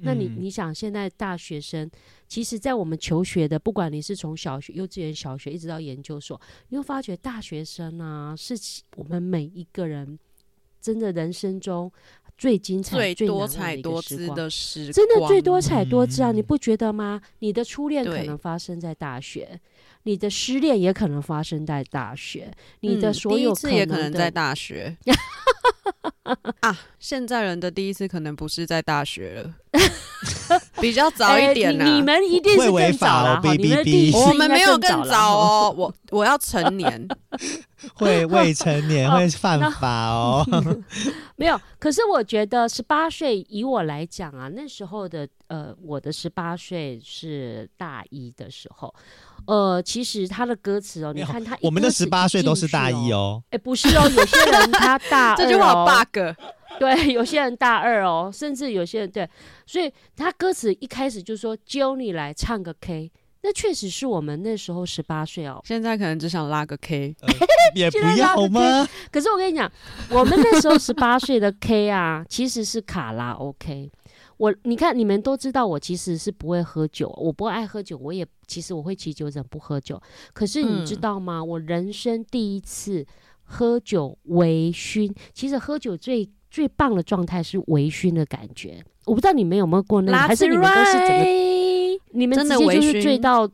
[0.00, 1.88] 那你你想，现在大学生，
[2.26, 6.38] 其实，在我们求学的，不管你是从小学、幼稚园、小学一直到研究所，
[6.70, 8.54] 你会发觉大学生啊，是
[8.96, 10.18] 我们每一个人
[10.80, 11.92] 真的人生中。
[12.38, 16.32] 最精彩、最多彩多姿的时光，真的最多彩多姿啊！
[16.32, 17.20] 你不觉得吗？
[17.38, 19.60] 你的初恋可能发生在大学，
[20.02, 24.96] 你的失恋也可能发生在大学，你的所有第一次也可能在大学
[26.60, 26.78] 啊！
[26.98, 29.54] 现在人的第一次可能不是在大学了。
[30.80, 31.94] 比较早一点呢、啊欸。
[31.94, 37.08] 你们一定是更早了，会违法哦，你们第一我们没有更早哦，我我要成年，
[37.94, 40.46] 会未成年 会犯法哦。
[41.36, 48.94] 没有，可是我觉得十八岁，以我来讲啊，那时候的呃，我的十八岁是大一的时候。
[49.46, 53.42] 呃，其实他的歌词哦，你看他，我们的十八岁都是大一哦。
[53.50, 56.18] 哎，不是哦，有些人他大 这句话 bug。
[56.78, 59.26] 对，有些人大二哦，甚至有些人对，
[59.66, 63.10] 所以他歌词一开始就说揪你来唱个 K，
[63.42, 65.58] 那确实是我们那时候十八岁哦。
[65.64, 67.28] 现在可能只想拉个 K，呃、
[67.74, 68.86] 也不 要吗？
[69.10, 69.70] 可是我跟你讲，
[70.10, 73.90] 我们那时候十八岁的 K 啊，其实是卡拉 OK。
[74.38, 80.00] 我你看，你们都知道，我其实是不会喝酒，我不爱喝酒，我也其实我会骑酒疹不喝酒。
[80.32, 81.38] 可是你知道吗？
[81.38, 83.06] 嗯、我人生第一次
[83.42, 88.82] 喝酒微醺，其实喝酒最最棒的状态是微醺的感觉。
[89.06, 93.48] 我不知道你们有没有过那个，还是你们都是整个，你们直接就是醉到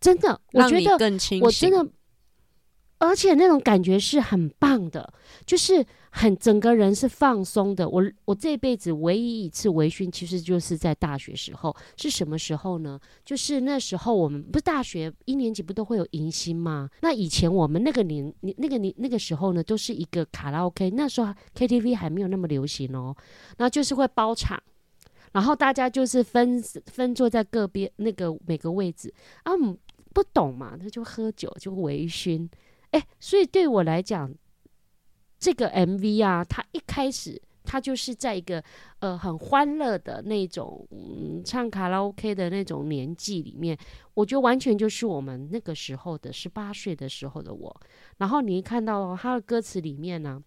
[0.00, 0.92] 真的，我觉得
[1.40, 1.86] 我真的，
[2.98, 5.12] 而且那种感觉是很棒的，
[5.48, 5.84] 就是。
[6.10, 7.86] 很整个人是放松的。
[7.86, 11.76] 我我这辈子唯一一次微醺，其实就是在大学时候。
[11.98, 12.98] 是什么时候呢？
[13.26, 16.88] 就是那时候我们不是大学一年级不都会有迎新吗？
[17.02, 20.90] 那以前我们那个年那个年那个时候呢，都是一个卡拉 OK。
[20.92, 23.14] 那时候 KTV 还没有那么流行哦。
[23.58, 24.60] 那就是会包场，
[25.32, 29.52] 然后大家就是分分坐在个别那个每个位置啊，
[30.14, 32.48] 不懂嘛，那就喝酒就微醺。
[32.92, 34.34] 哎，所以对我来讲。
[35.38, 38.64] 这个 MV 啊，它一开始它就是在一个
[39.00, 43.76] 呃很欢乐的那种、嗯、唱卡拉 OK 的那种年纪里面，
[44.14, 47.80] 我觉得完全就是我们那个时候的十八岁的时候的我。
[48.16, 50.42] 然后你一看到他的歌词里面呢、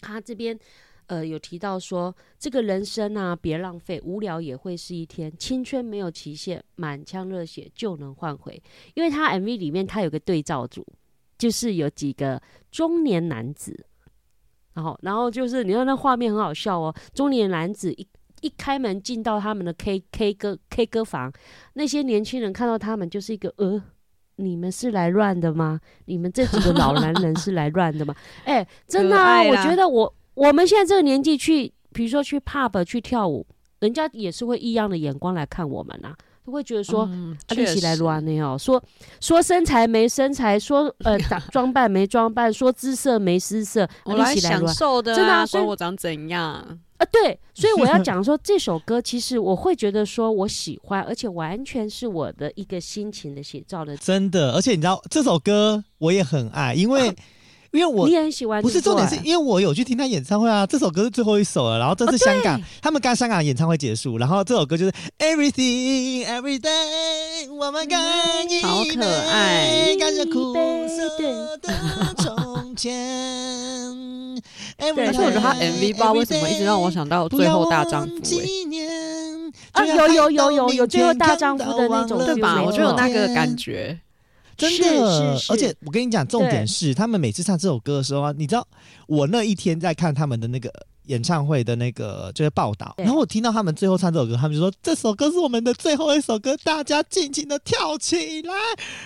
[0.00, 0.58] 他这边
[1.06, 8.60] 呃有提到说，这个人生啊别浪费，无聊也会是一天，青春没有期限，满腔热血就能换回。
[8.94, 10.84] 因为他 MV 里面他有个对照组，
[11.38, 13.86] 就是有几个中年男子。
[14.76, 16.94] 然后，然后就是你看那画面很好笑哦。
[17.14, 18.06] 中年男子一
[18.42, 21.32] 一开门进到他们的 K K 歌 K 歌房，
[21.72, 23.82] 那些年轻人看到他们就是一个呃，
[24.36, 25.80] 你们是来乱的吗？
[26.04, 28.14] 你们这几个老男人是来乱的吗？
[28.44, 33.46] 哎，真的啊，我觉得我我们现在这个年纪去，比如说去 pub 去跳舞，
[33.80, 36.14] 人家也是会异样的眼光来看我们啊。
[36.46, 38.80] 都会觉得说，嗯、啊，一起来乱的哦，说
[39.20, 46.44] 说身材没身材，说呃 打装扮没装扮，说姿色没姿色，我来享受的、啊，真的、啊，说我长怎样
[46.98, 47.04] 啊？
[47.10, 53.96] 对，所以我要讲说这首歌，其实我会觉得说我喜欢，而且完全是我的一个心情的写照的。
[53.96, 57.12] 真的，而且你知道这首歌我也很爱，因为。
[57.76, 68.00] 因为我你很喜欢，不是重点是因为我有去听他演唱会啊，这首歌是最后一首了，然后这是香港，哦、他们刚香港演唱会结束，然后这首歌就是 Everything Every Day，我们干
[68.48, 70.54] 一杯，好可爱，干着苦
[70.88, 71.58] 涩的
[72.16, 72.92] 从前。
[74.78, 78.46] 对，而且我觉得他 MV 不知道为什么一直让我想到最后大丈夫、欸，
[79.72, 82.62] 啊，有有有有有最后大丈夫的那种，对吧？
[82.62, 83.98] 我就有那个感觉。
[84.56, 88.66] 真的，而且我跟你讲，重点是他们每次唱这首歌的时候啊，你知道，
[89.06, 90.72] 我那一天在看他们的那个。
[91.06, 98.54] 演唱会的那个就是报道，然后我听到他们最后唱这首歌，他们就说这首歌是我们的最后一首歌，大家尽情的跳起来。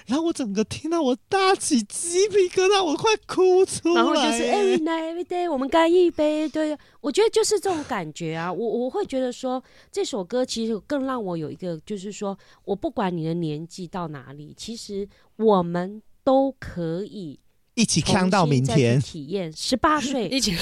[0.07, 3.95] 然后我整个听到我大起鸡皮疙瘩，我快哭出来。
[3.95, 6.49] 然后就是 every night every day，我们干一杯。
[6.49, 8.53] 对，我觉得就是这种感觉啊。
[8.53, 17.39] 我我会觉得说这首歌其实更让我有一个，就是说我不管你的年纪到哪里，其实我们都可以。
[17.81, 20.55] 一起扛到明天，体验十八岁 一起。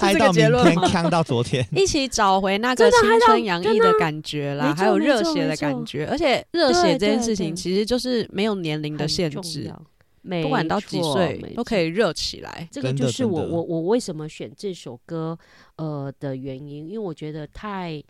[0.00, 6.04] 嗨到明天，扛到昨天，一起找回那个青春洋溢的感觉啦，还有热血的感觉。
[6.06, 9.72] 而且热血这件事情其实就是没有年龄的限制，
[10.42, 12.68] 不管到几岁都可以热起来。
[12.72, 15.38] 这个就是我我我为什么选这首歌
[15.76, 18.02] 呃的原因，因为我觉得太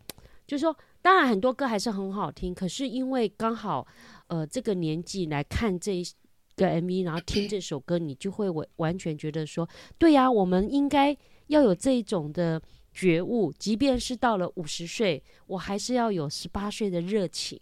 [0.47, 3.87] 就是说，当然很多歌还是很好听，可是因为刚好
[4.29, 6.03] 呃这个年纪来看这。
[6.57, 11.17] 个 MV，然后听这首歌，你就会完完全觉得说，对呀，我们应该
[11.49, 12.61] 要有这种的
[12.93, 17.59] 觉悟，即便是到了五十岁，我还是要有十八岁的热情、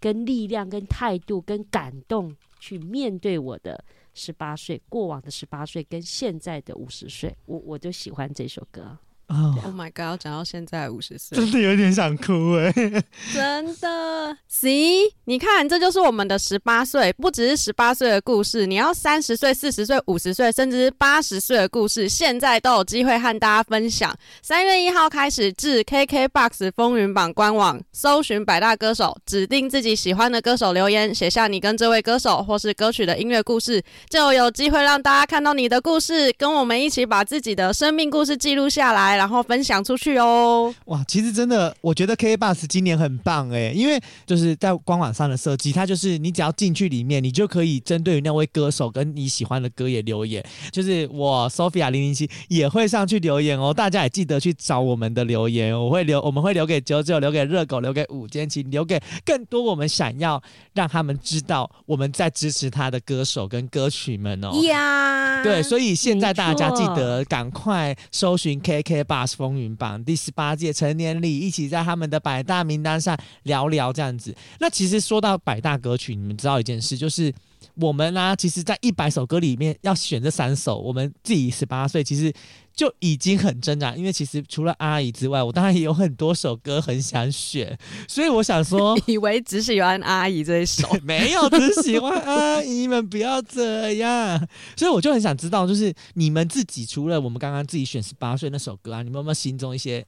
[0.00, 7.34] 跟力量、跟态度、跟感动，去面对我的十八岁、过往的十八岁跟现在的五十岁。
[7.46, 8.98] 我我就喜欢这首歌。
[9.30, 10.00] 哦 Oh my god！
[10.00, 12.72] 要讲到现在五十岁，真的有点想哭哎。
[13.32, 24.12] 真的，See，你看，这就是我们的十八岁，不只是十八岁的故事，你要三十岁、四十岁、五十岁，甚至是八十岁的故事，现在都有机会和大家分享。
[24.42, 39.19] 三月一号开始至 KKBOX 风云榜官网搜寻百大歌手，指定自己喜欢的歌手留言，写下你跟这位歌手或是歌曲的音乐故事，就有机会让大家看到你的故事，跟我们一起把自己的生命故事记录下来。
[39.20, 40.74] 然后分享出去哦！
[40.86, 50.42] 哇，其实真的，我觉得 KK Bus 今年很棒哎，因为就是在官网上的设计，它就是你只要进去里面，你就可以针对于那位歌手跟你喜欢的歌也留言。
[50.72, 64.50] 就是我 Sophia 零零七也会上去留言哦，大家也记得去找我们的留言，我会留，我们会留给九九，留给热狗，留给五间情，留给更多我们想要让他们知道我们在支持他的歌手跟歌曲们哦。
[64.62, 69.09] 呀，对，所以现在大家记得赶快搜寻 KK。
[69.10, 74.32] 霸风云榜第十八届成年礼，一起在他们的百大名单上聊聊这样子。
[74.60, 77.34] 那其实说到百大歌曲，你们知道一件事，就是
[77.80, 82.32] 我们呢、啊，其实，在一百首歌里面要选这三首，我们自己十八岁其实
[82.74, 83.94] 就已经很挣扎。
[83.96, 94.46] 因为其实除了阿姨之外，我当然也有很多首歌很想选，所以我想说， 以为只喜欢阿姨这一首， 没有只喜欢阿姨们，不要这样。
[94.76, 100.06] 所以我就很想知道，就是你们自己除了我们刚刚自己选十八岁那首歌啊，你们有没有心中一些？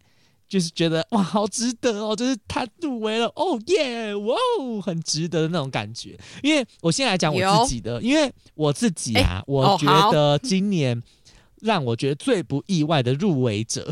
[0.52, 2.14] 就是觉得哇，好值得哦！
[2.14, 6.14] 就是他入围了，哦耶，哇哦，很值得的那种感觉。
[6.42, 11.02] 因为我先来讲我自己的，因为我自己啊，欸、我觉得今年
[11.62, 13.90] 让我觉得最不意外的入围者。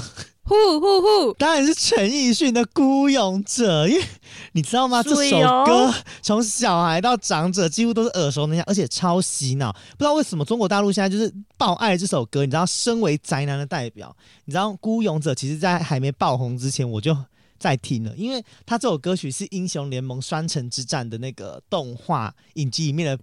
[0.50, 1.32] 呼呼呼！
[1.34, 4.04] 当然是陈奕迅的《孤勇者》，因为
[4.52, 5.00] 你知道吗？
[5.00, 9.72] 这首歌从小孩到长者几乎都是耳熟能详，而且超洗脑。
[9.72, 12.44] 不知道为什么中国大陆现在就是爆爱这首歌。
[12.44, 17.16] 你知道，身为宅男的代表，你知道《孤勇者》其实在还没爆红之前我就
[17.58, 23.22] 在听了，因为他这首歌曲是《英雄联盟：双城之战》的那个动画影集里面的。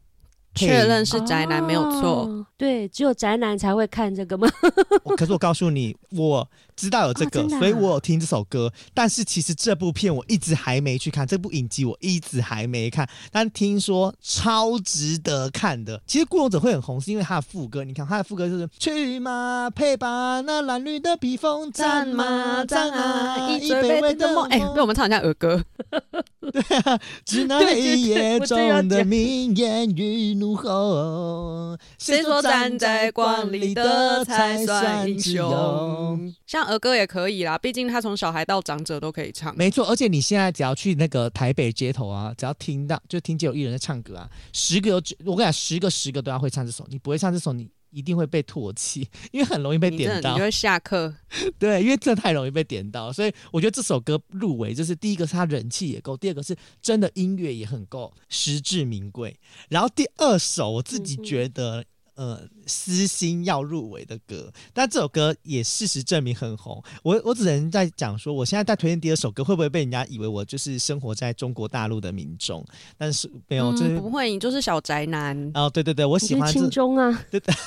[0.57, 2.23] 确认是宅男没有错。
[2.23, 4.47] 哦，对，只有宅男才会看这个吗？
[5.17, 8.71] 可是我告诉你，我知道有这个，哦啊，所以我有听这首歌。
[8.93, 13.07] 但是其实这部片我一直还没去看，这部影集我一直还没看。
[13.31, 16.01] 但听说超值得看的。
[16.05, 17.83] 其实《孤勇者》会很红，是因为他的副歌。
[17.83, 24.45] 你看他的副歌就是“去马配吧那蓝绿的披风，战马战啊，一杯杯的梦”。
[24.49, 25.63] 哎，被我们唱一下儿歌。
[26.51, 36.33] 对啊，只那一夜中的名言与怒吼，谁说站在光里的才算英雄？
[36.45, 39.55] 像儿歌也可以啦，毕竟他从小孩到长者都可以唱。
[39.57, 47.69] 没错，而且你现在只要去那个台北街头啊，只要听到就听见有艺人在唱歌啊，十个有我跟你讲，十个十个都要会唱这首，你不会唱这首你。
[47.89, 50.31] 一定会被唾弃， 因为很容易被点到。
[50.31, 51.13] 你就会下课。
[51.59, 59.37] 对，因为这太容易被点到，所以我觉得这首歌入围，就是第一个是它人气也够，第二个是真的音乐也很够，实至名归。
[59.69, 61.85] 然后第二首，我自己觉得，嗯、
[62.17, 66.83] 呃，私心要入围的歌，但这首歌也事实证明很红。
[67.03, 72.65] 我我只能在讲说，我现在在推荐第二首歌，会不会被人家以为我就是生活在中国大陆的民众？
[72.97, 75.51] 但是没有，就是、嗯、不会，你就是小宅男。
[75.53, 77.23] 哦，对对对，我喜欢亲中啊。
[77.29, 77.53] 对对。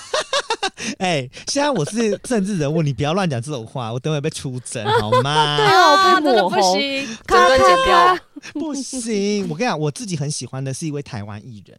[0.98, 5.56] 哎、欸，现在我是政治人物，你不要乱讲这种话，我等会被出征好吗？
[5.60, 8.22] 对啊，真的 不行，卡卡卡，
[8.54, 9.46] 不行。
[9.48, 11.78] 我跟你讲，我自己很喜欢的是一位台湾艺人，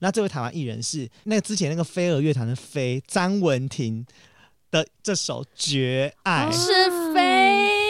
[0.00, 4.06] 那这位台湾艺人是那个之前那个飞儿乐团的飞张文婷
[4.70, 7.84] 的这首《绝爱》，是飞。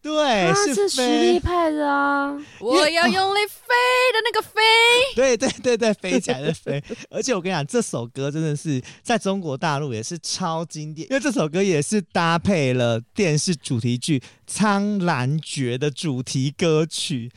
[0.00, 2.32] 对，是实力派的啊！
[2.60, 3.74] 我要用力飞
[4.14, 4.60] 的那个飞，
[5.14, 6.82] 对对对对，飞起来的飞。
[7.10, 17.30] 而且我跟你讲，这首歌真的是在中国大陆也是超经典，因为这首歌也是搭配了电视主题剧《苍兰诀》的主题歌曲。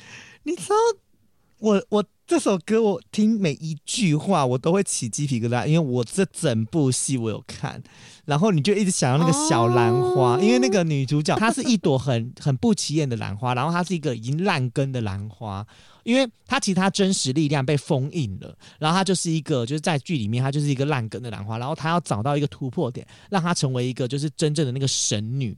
[0.43, 0.76] 你知道，
[1.58, 7.84] 我我这首歌我听每一句话我都会起鸡皮疙瘩，因为我这整部戏我有看。
[8.24, 15.67] 然后你就一直想要那个小兰花，因为那个女主角她是一朵很很不起眼的兰花，然后她是一个已经烂根的兰花，
[16.06, 25.58] 因为她其他真实力量被封印了，然后她就是一个就是在剧里面她就是一个烂根的兰花，然后她要找到一个突破点，让她成为一个就是真正的那个神女，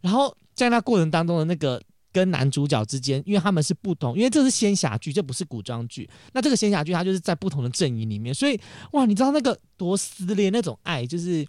[0.00, 1.80] 然后在那过程当中的那个
[2.12, 8.58] 跟男主角之间，因为他们是不同，因为这是仙侠剧，这不是古装剧，那这个仙侠剧它就是在不同的阵营里面，所以
[8.92, 11.46] 哇，你知道那个多撕裂那种爱就是。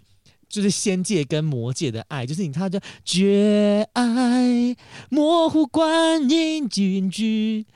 [0.50, 4.76] 就是仙界跟魔界的爱，就是你看，叫绝爱，
[5.08, 7.66] 模糊观音军剧，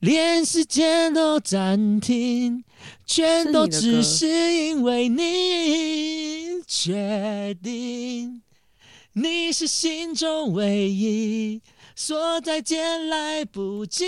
[0.00, 2.62] 连时间都暂停，
[3.06, 8.42] 全都只是因为你确定
[9.14, 11.62] 你是心中唯一，
[12.02, 14.06] 说再见来不及，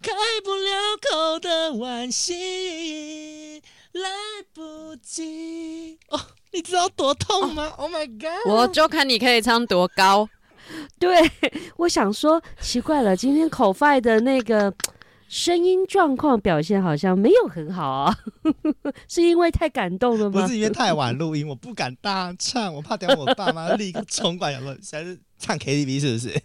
[0.00, 0.72] 开不了
[1.12, 4.08] 口的惋惜，来
[4.54, 5.98] 不及。
[6.08, 6.18] 哦，
[6.52, 8.50] 你知道多痛吗？Oh my god！
[8.50, 10.26] 我就看你可以唱多高。
[10.98, 11.30] 对，
[11.76, 14.72] 我想说，奇怪了，今天 Koi 的那个。
[15.28, 18.16] 声音状况表现好像没有很好啊，
[19.08, 20.40] 是因为太感动了吗？
[20.40, 26.42] 不是因为太晚录音，我不敢大唱，我怕等下我爸妈立刻冲过来，想说现在是唱 KTV 是不是？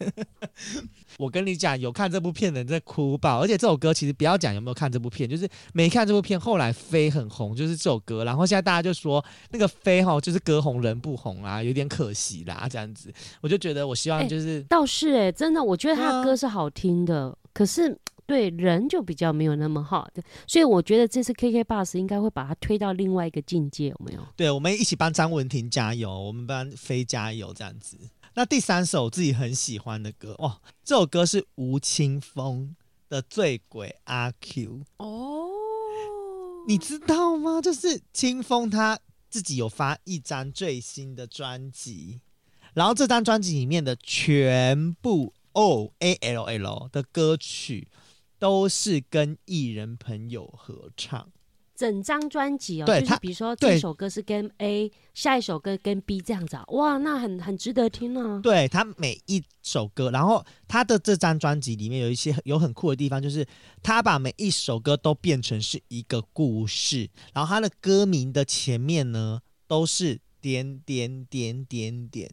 [1.19, 17.95] 我跟你讲，有看这部片的人在哭爆，而且这首歌其实不要讲有没有看这部片，就是没看这部片，后来飞很红，就是这首歌，然后现在大家就说那个飞哈就是歌红人不红啊，有点可惜啦，这样子，我就觉得我希望就是、欸、倒是哎、欸，真的，我觉得他的歌是好听的，啊、可是。
[18.31, 24.25] 对人就比较没有那么好的，所以我觉得这次 KK Bus 应该会把它推到另外一个境界，有没有？
[24.37, 27.97] 对，我们一起帮张文婷加油，我们帮飞加油，这样子。
[28.33, 32.73] 那第三首自己很喜欢的歌，哦，这首歌是吴青峰
[33.09, 35.49] 的《醉鬼阿 Q》哦，
[36.69, 37.59] 你知道吗？
[37.61, 38.97] 就是清风他
[39.29, 42.21] 自己有发一张最新的专辑，
[42.73, 47.89] 然后这张专辑里面的全部 O A L L 的歌曲。
[48.41, 51.29] 都是跟艺人朋友合唱，
[51.75, 52.87] 整张专辑哦。
[52.87, 56.63] 就是比如说这首歌是跟 A，下一首歌跟 B 这样子啊。
[56.69, 58.39] 哇，那很很值得听啊。
[58.41, 63.45] 对，他每一首歌，然后他的这张专辑里面有一些有很酷的地方，就是
[63.83, 72.31] 他把每一首歌都变成是一个故事，然后他的歌名的前面呢都是点点点点点，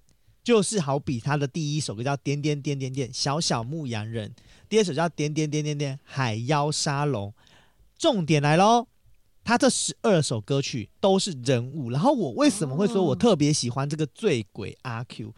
[0.49, 4.35] 就是好比他的第一首歌叫点点点点点小小牧羊人。
[4.67, 7.35] 第二首叫点点点点点海妖沙龙，
[7.99, 8.87] 重点来喽！
[9.45, 15.35] 他这十二首歌曲都是人物，然后我为什么会说我特别喜欢这个醉鬼阿 Q？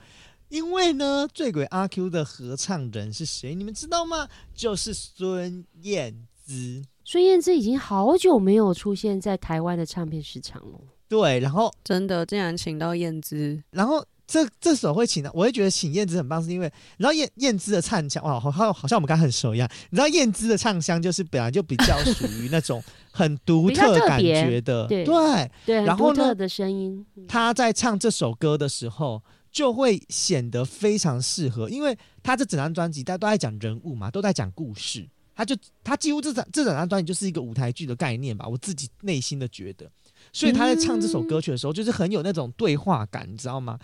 [0.48, 3.56] 因为呢，醉鬼阿 Q 的合唱人是谁？
[3.56, 4.28] 你们知道吗？
[4.54, 6.84] 就是孙燕姿。
[7.04, 10.78] 孙燕姿已经好久没有出现在台湾的唱片市场了。
[11.08, 14.06] 对，然后真的竟然请到燕姿，然后。
[14.30, 19.68] 这这首会请的，我会觉得请燕姿很棒，是因为你知道燕燕姿的唱腔哇，好好好像我们刚刚很熟一样。
[19.90, 29.20] 你知道燕姿的唱腔就是本来就比较属于那种很独特感觉的，对对对，然后呢的声音，他在唱这首歌的时候
[29.50, 39.90] 就会显得非常适合，因为他这整张专辑大家都在讲人物嘛，都在讲故事，他就他几乎这张这整张专辑就是一个舞台剧的概念吧，我自己内心的觉得，
[40.32, 43.76] 所以他在唱这首歌曲的时候，就是很有那种对话感，你知道吗？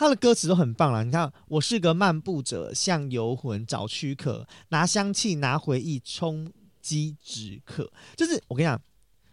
[0.00, 7.92] 他的歌词都很棒了，你看，我是个漫步者，像游魂找躯壳，拿香气，拿回忆，冲击止渴。
[8.16, 8.80] 就是我跟你讲，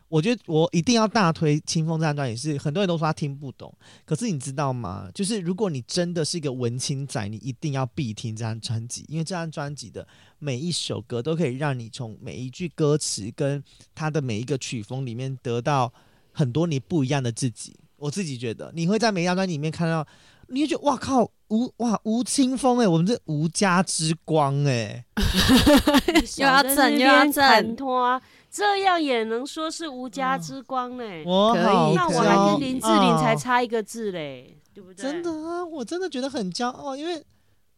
[0.09, 5.09] 我觉得我一定要大推清风这张专辑，是很多人都说他听不懂，可是你知道吗？
[5.13, 10.05] 就是如果你真的是一个文青仔，你一定要必听这张专辑，因为这张专辑的
[10.37, 13.63] 每一首歌都可以让你从每一句歌词跟
[13.95, 15.93] 他的每一个曲风里面得到
[16.33, 17.73] 很多你不一样的自己。
[17.95, 20.05] 我自己觉得，你会在每一张专辑里面看到。
[20.49, 25.05] 你就觉得哇靠吴哇吴青峰哎，我们这吴家之光哎，
[26.37, 31.23] 又要整又要整拖，这样也能说是吴家之光嘞？
[31.25, 35.03] 我可以，那我还跟林志玲才差一个字嘞，对不对？
[35.03, 37.23] 真的啊，我真的觉得很骄傲，因为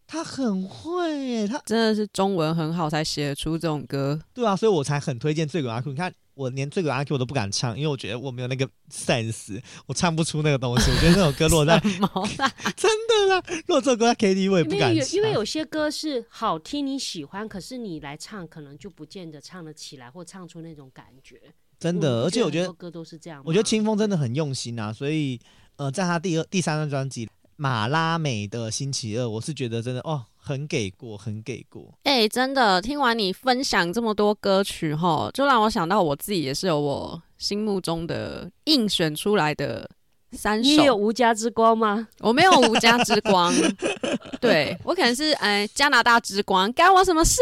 [0.07, 4.19] 他很会，他真的是中文很好才写得出这种歌。
[4.33, 5.91] 对啊，所以我才很推荐醉鬼阿 Q。
[5.91, 6.13] 你看。
[6.39, 10.89] 我连最鬼阿 Q 我都不敢唱，因为我觉得我没有那个 sense，我唱不出那个东西。
[10.89, 11.77] 我觉得那首歌如果在
[12.77, 14.89] 真的啦，如果这首歌在 KTV 我也不敢唱。
[14.93, 21.41] 因为有，因为有些歌是好听你喜欢，可是你来唱可能就不见得唱得起来，或唱出那种感觉。
[21.77, 23.43] 真的，而且我觉得歌都是这样。
[23.45, 25.37] 我觉得清风真的很用心啊，所以
[25.75, 27.25] 呃，在他第二、第三张专辑
[27.57, 30.25] 《马拉美的星期二》，我是觉得真的哦。
[30.41, 31.93] 很给过，很给过。
[32.03, 39.87] 哎、欸，真的，听完你分享这么多歌曲后，就让我想到我自己也是有我心目中的硬选出来的
[40.31, 40.67] 三首。
[40.67, 42.07] 你有无家之光吗？
[42.19, 43.53] 我没有无家之光，
[44.41, 47.39] 对，我可能是哎、呃、加拿大之光，干我什么事？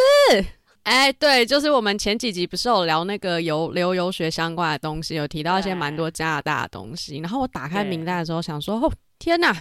[0.84, 7.18] 哎、欸，对，就是我们前几集不是有聊那个游留游学相关的东西，有提到一些蛮多加拿大的东西。
[7.18, 9.54] 然后我打开名单的时候，想说，哦，天哪！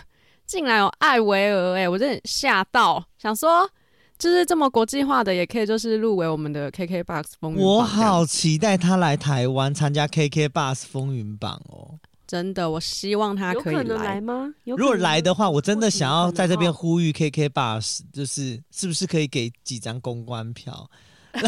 [0.47, 3.69] 竟然有艾薇儿哎，我真的吓到，想说
[4.17, 7.67] 就是这么国际化的，也可以就是入围我们的 KKBOX 风云榜。
[7.67, 11.99] 我好期待他来台湾参加 KKBOX 风云榜哦！
[12.27, 14.55] 真的，我希望他可以来，有可能来吗？
[14.65, 20.89] 如果来的话，我真的想要在这边呼吁 KK Bus，就是是不是可以给几张公关票？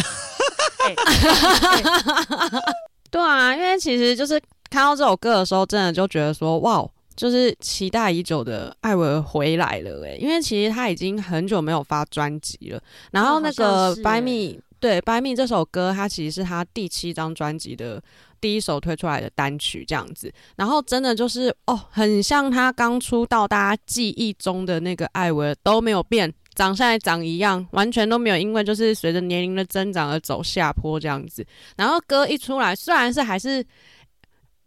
[3.11, 6.87] 对啊，因为其实就是看到这首歌的时候，真的就觉得说哇。
[7.19, 12.81] 就是期待已久的艾薇儿回来了哎，因为其实他已经很久没有发专辑了。
[13.11, 14.31] 然后那个《By Me》
[14.79, 18.01] 对《By Me》这首歌，它其实是他第七张专辑的
[18.41, 20.33] 第一首推出来的单曲，这样子。
[20.55, 31.45] 然后真的就是哦，很像他刚出道，大家记忆中的那个艾薇儿都没有变，长相也长一样，完全都没有因为就是随着年龄的增长而走下坡这样子。
[31.77, 33.67] 然后歌一出来，虽然是还是。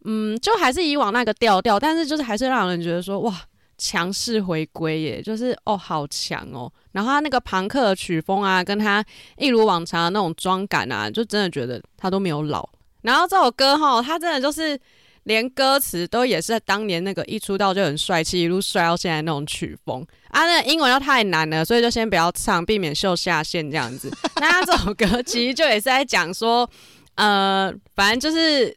[0.06, 3.40] 嗯，就还是以往那个调调，但是就是还是让人觉得说哇，
[3.78, 6.72] 强势回归耶，就是哦好强哦。
[6.92, 9.06] 然后他那个朋克的曲风啊，跟他
[9.38, 12.68] 一如往常的那种妆感啊，就真的觉得他都没有老。
[13.04, 14.80] 然后这首歌哈，他真的就是
[15.26, 20.46] 连歌词都也是当年那个一出道就很帅气，一路帅到现在那种曲风啊。
[20.46, 24.12] 那英文又太难了，所以就先不要唱，避免秀下限这样子。
[24.38, 26.68] 那他这首歌其实就也是在讲说，
[27.14, 28.76] 呃，反正就是。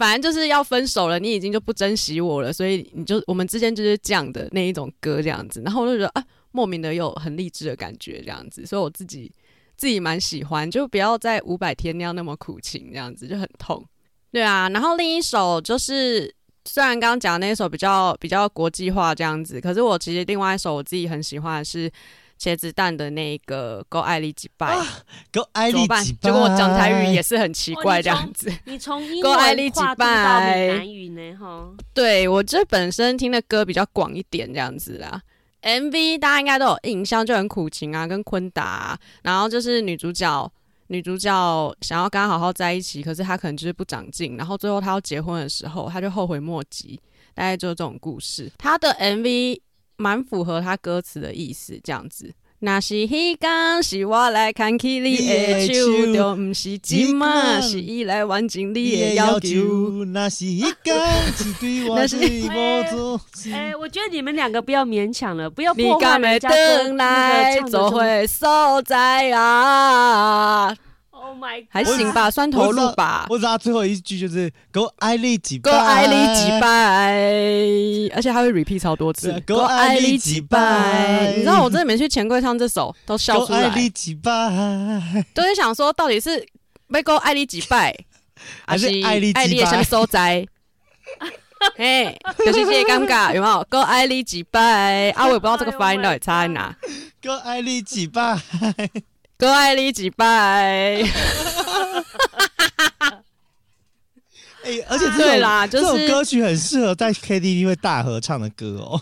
[0.00, 9.30] 反正就是要分手了，你已经就不珍惜我了，所以你就我们之间就是这样的那一种歌这样子，然后我就觉得啊，莫名的有很励志的感觉这样子，所以我自己
[9.76, 13.84] 自己蛮喜欢，就不要在五百天那样那么苦情这样子就很痛，
[14.32, 14.70] 对啊。
[14.70, 16.34] 然后另一首就是
[16.64, 21.92] 虽然刚刚讲那一首比较比较国际化这样子，可是我其实另外一首我自己很喜欢的是。
[22.40, 24.74] 茄子蛋的那个“够爱丽几拜”，
[25.30, 28.50] 够爱丽几拜，结果我讲台语也是很奇怪这样子。
[28.64, 31.36] 你从英文跨度到闽南语呢？
[31.38, 35.20] 哈，对我这本身听的歌比较广一点这样子啦。
[35.60, 40.50] MV 大家应该都有印象，就很苦情啊，跟昆达啊，然后就是女主角，
[40.86, 46.98] 女主角想要跟他好好在一起，可是他可能就是不长进，然后最后他要结婚的时候，他就后悔莫及，
[47.34, 48.50] 大概就是这种故事。
[48.56, 49.60] 他的 MV。
[50.00, 52.32] 蛮符合他歌词的意思，这样子。
[52.62, 60.04] 那是迄天是我来牵起你的手，就不是今嘛，是伊来完成你的要求。
[60.06, 60.96] 那是迄天
[61.36, 63.20] 是对我 最无做。
[63.52, 70.76] 哎，我觉得你们两个不要勉强了，不要破坏人家歌那个唱的会所在啊。
[71.22, 73.26] Oh my God，还行吧，酸头路吧。
[73.28, 79.38] 我知道最后一句就是“够爱你几拜”，够爱你几拜，而且还会 repeat 超多次。
[79.46, 83.64] 够爱你几拜，你知道我真的每次钱柜唱这首都笑出来。
[83.64, 86.42] 够爱你几拜，都是想说到底是
[86.86, 87.94] 没够爱你几拜，
[88.66, 90.46] 还是爱你爱你什么所在？
[91.76, 93.62] 嘿，就是这些尴尬有没有？
[93.68, 96.74] 够爱你几拜啊，我也不知道这个发音到底差在哪。
[97.22, 98.38] 够爱你几拜。
[99.40, 101.00] 够爱你几拜，
[104.62, 109.00] 哎、欸，而且对啦，就是这首歌曲很适合在 KTV 会大合唱的歌哦。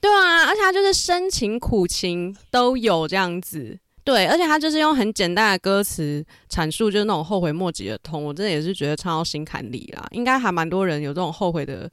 [0.00, 3.76] 对啊，而且它就是深情苦情都有这样子。
[4.04, 8.22] 对，而且它就是用很简单的歌词阐述，就是那种后悔莫及的痛。
[8.22, 10.06] 我真的也是觉得唱到心坎里啦。
[10.12, 11.90] 应该还蛮多人有这种后悔的。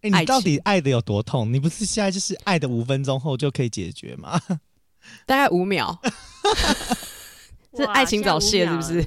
[0.00, 1.52] 哎、欸，你到底爱的有多痛？
[1.52, 4.40] 你不是现在就是爱的五分钟后就可以解决吗？
[5.24, 5.96] 大概五秒，
[7.76, 9.06] 这爱情早泄是不是？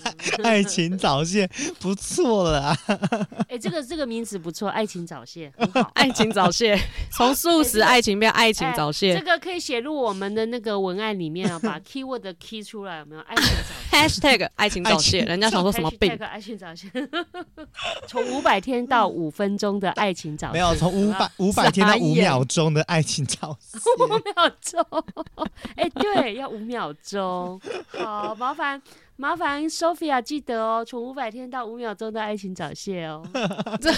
[0.42, 2.78] 爱情早泄不错了啊！
[3.48, 5.90] 哎，这个这个名词不错，爱情早泄很好。
[5.94, 6.78] 爱情早泄，
[7.12, 13.20] 从素食爱情变爱情早泄，这个可以写入我们的那个文案里面啊，把 keyword key 出来有没有？
[13.22, 16.12] 爱情早泄，#hashtag 爱情早泄，人家想说什么病？
[16.20, 16.88] 爱情早泄，
[18.08, 24.84] 从五百天到五分钟的爱情早泄，没有从五百五百天到五秒钟的爱情早泄，五秒钟，
[25.76, 28.80] 哎，对，要五秒钟，好麻烦。
[29.22, 33.24] 麻烦 Sophia 记得哦，从五百天到五秒钟的爱情早泄哦，
[33.80, 33.88] 这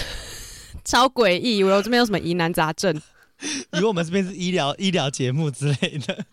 [0.83, 2.95] 超诡异，以为我这边有什么疑难杂症，
[3.73, 6.23] 以为我们这边是医疗医疗节目之类的，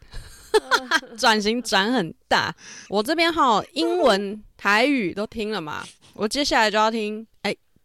[1.16, 2.55] 转型转很大。
[2.90, 5.82] 我这边哈，英文、台语都听了嘛，
[6.12, 7.31] 我接下来就要听哎。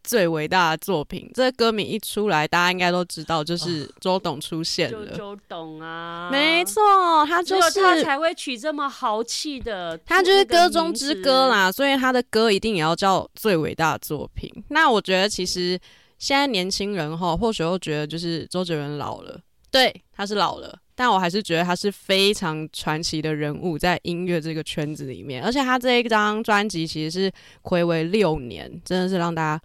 [0.08, 5.14] 最伟大的作品，这个歌名一出来，大家应该都知道，就是周董出现了。
[5.14, 6.80] 周董啊，没错，
[7.26, 14.50] 他就是他才会取这么豪气的，他就是歌中之歌啦，所以他的歌一定也要叫最伟大的作品。
[14.68, 15.78] 那我觉得，其实
[16.18, 19.38] 现在年轻人哈，或许会觉得就是周杰伦老了，
[19.70, 27.32] 对，他是老了，但我还是觉得他是非常传奇的人物，在音乐这个圈子里面，而且他这一张专辑其实是
[27.62, 29.62] 暌违六年，真的是让大家。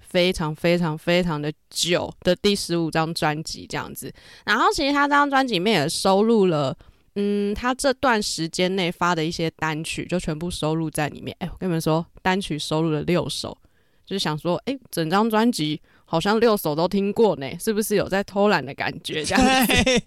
[0.00, 4.12] 非常非常非常的久的第十五张专辑这样子，
[4.44, 6.76] 然后其实他这张专辑里面也收录了，
[7.14, 11.34] 嗯，他这段时间内发的一些单曲就全部收录在里面。
[11.40, 13.56] 哎，我跟你们说，单曲收录了六首，
[14.04, 19.24] 就是想说，哎，整张专辑好像六首都听过呢，是不是有在偷懒的感觉？
[19.24, 19.72] 这样子，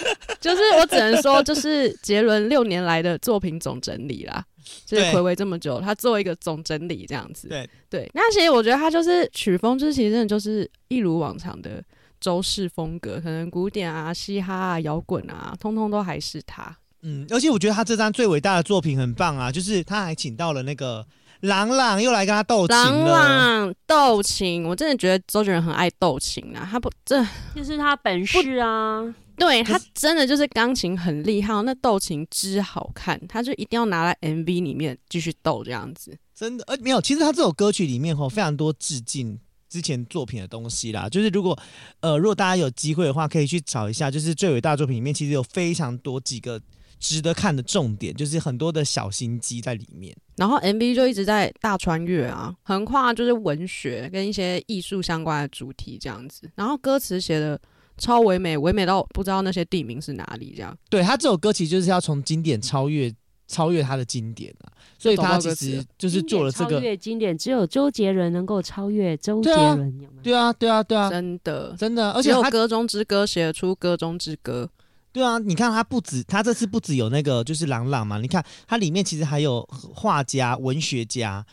[0.40, 4.44] 就是我只能说，就是杰伦六年来的作品总整理啦。
[4.84, 7.48] 就是睽违这么久，他做一个总整理这样子。
[7.48, 11.82] 对对，那其实我觉得他就是曲风，就是其实真的就是一如往常的
[12.20, 16.76] 周氏风格，可能古典啊、嘻哈啊、摇滚啊，通通都还是他。
[17.02, 21.06] 嗯，而且我觉得他这张最伟大的作品很棒啊，就是他还请到了那个
[21.40, 22.84] 朗朗又来跟他斗琴了。
[22.84, 29.14] 郎朗斗琴，我真的觉得周杰伦很爱斗琴啊，他不这就是他本事啊。
[29.40, 36.14] 对，他真的就是钢琴很厉害，那斗琴之好看，他就一定要拿来 MV 里面继续斗这样子。
[36.34, 41.08] 真的，呃，没有，其实他这首歌曲里面吼非常多致敬之前作品的东西啦。
[41.08, 41.58] 就是如果
[42.00, 46.60] 呃，如果大家有机会的话，可以去找一下，就是最伟大作品里面，其实有非常多几个
[46.98, 50.14] 值得看的重点，就是很多的小心机在里面。
[50.36, 56.50] 然后 MV 就一直在大穿越啊，横跨就是文学跟一些艺术相关的主题这样子。
[56.54, 57.58] 然后歌词写的。
[58.00, 60.76] 超唯美，唯美到不知道那些地名是哪里，这样。
[60.88, 63.12] 对，他这首歌其实就是要从经典超越
[63.46, 70.08] 超越他的经典啊，所以他其实就是做了这个超越经典，只有周杰伦能够超越周杰伦？
[70.22, 74.68] 对啊，对啊，对啊，真的，真的，而且他歌中之歌写出歌中之歌。
[75.12, 81.44] 对啊，你看他不止，他这次不止有那个就是朗朗嘛，你看他里面其实还有画家、文学家。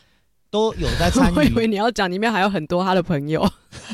[0.50, 3.46] 都有在参与， 我以为你要讲里面还有很多他的朋友，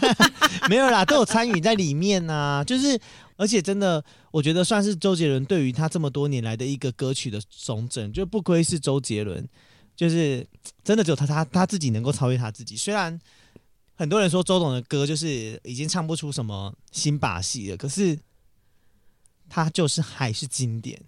[0.69, 2.65] 没有啦，都有参与在里面呐、啊。
[2.65, 2.99] 就是，
[3.37, 9.47] 而且真的，我觉得算是周杰伦对于他这么多年来的一个歌曲的重整，就不亏是周杰伦，
[9.97, 10.47] 就是
[10.85, 12.77] 真的只有他他他自己能够超越他自己。
[12.77, 13.19] 虽然
[13.97, 18.17] 很多人说周董的歌就是已经唱不出什么新把戏了，可是
[19.49, 21.01] 他就是还是经典，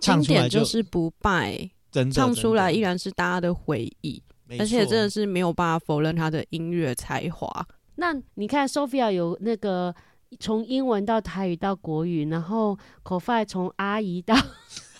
[0.00, 4.22] 唱出来就，就是不败，真的唱出来依然是大家的回忆。
[4.58, 7.66] 而且真的是没有办法否认他的音乐才华。
[7.96, 9.94] 那你看，Sophia 有那个
[10.38, 14.34] 从英文到台语到国语，然后 Kofai 从阿姨到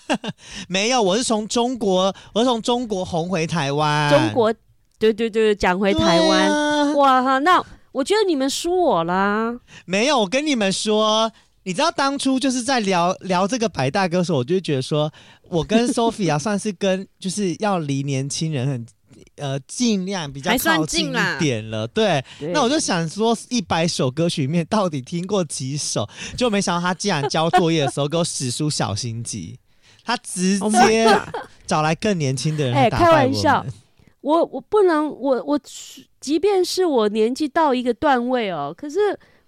[0.69, 4.11] 没有，我是从中国，我是从中国红回台湾。
[4.11, 4.53] 中国，
[4.99, 6.49] 对对对，讲回台湾。
[6.53, 9.59] 啊、哇哈，那我觉得你们输我啦。
[9.87, 11.33] 没有，我跟你们说，
[11.63, 15.11] 你知道当初就是在聊聊这个百大歌手，我就觉得说，
[15.49, 18.87] 我跟 Sophia 算是跟就是要离年轻人很。
[19.37, 22.23] 呃，尽量比较靠近一点了，对。
[22.39, 26.09] 对，那我就想说，一百首歌曲里面到底听过几首？
[26.37, 29.59] 就没想到他竟然交作业的时候给我使出小心机，
[30.05, 31.07] 他直 接
[31.67, 32.75] 找来更年轻的人。
[32.75, 33.65] 哎，开玩笑，
[34.21, 35.61] 我我不能，我我
[36.21, 38.99] 即便是我年纪到一个段位哦，可是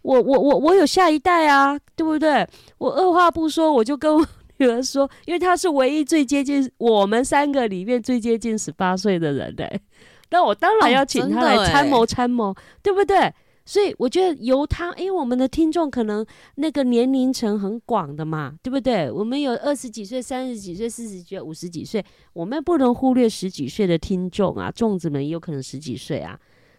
[0.02, 2.46] 我我我我有下一代啊，对不对？
[2.78, 4.26] 我二话不说，我就跟我。
[4.58, 9.80] 女儿说，因为他是唯一最接近我们三个里面最接近十八岁的人嘞，
[10.30, 13.32] 那我当然要请他来参谋参谋，对不对？
[13.64, 16.26] 所以我觉得由他，因为我们的听众可能
[16.56, 19.08] 那个年龄层很广的嘛，对不对？
[19.08, 26.36] 我们有二十几岁、三十几岁、四十几岁、五十几岁，我们不能忽略十几岁的听众啊，粽子们也有可能十几岁啊。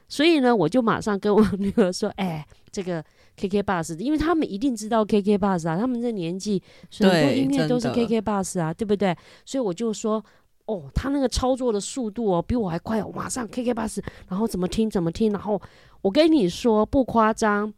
[0.09, 3.01] 所以呢，我就马上跟我女儿说：“哎，这个
[3.37, 6.61] KKBOX，因为他们一定知道 KK Bus 啊，他们这年纪，
[6.97, 9.15] 很多音乐都是 KK Bus 啊，对不对？
[9.45, 10.23] 所以我就说，
[10.65, 15.61] 哦，他那个操作的速度哦，比我还快哦，马上 K K bus，然后怎么听怎么听，然后
[16.01, 17.73] 我跟你说不夸张，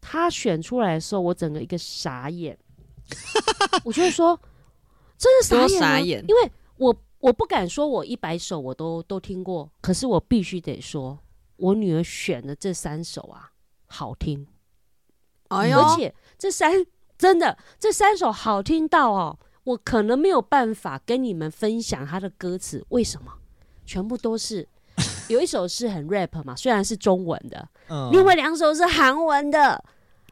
[0.00, 2.56] 他选出来的时候，我整个一个傻眼，
[3.84, 4.38] 我就说，
[5.16, 11.18] 真的傻眼，傻眼，因为我我不敢说我一百首我都都听过，可是我必须得说。”
[11.58, 13.50] 我女儿选的这三首啊，
[13.86, 14.46] 好听，
[15.48, 16.84] 哎呦，而且这三
[17.16, 23.32] 真的这三首好听到哦，我可能没有办法跟你们分享它的歌词，为什么？
[23.84, 24.68] 全部都是
[25.28, 29.82] 有一首是很 rap 嘛，虽然是中文的，嗯，另外两首是韩文的，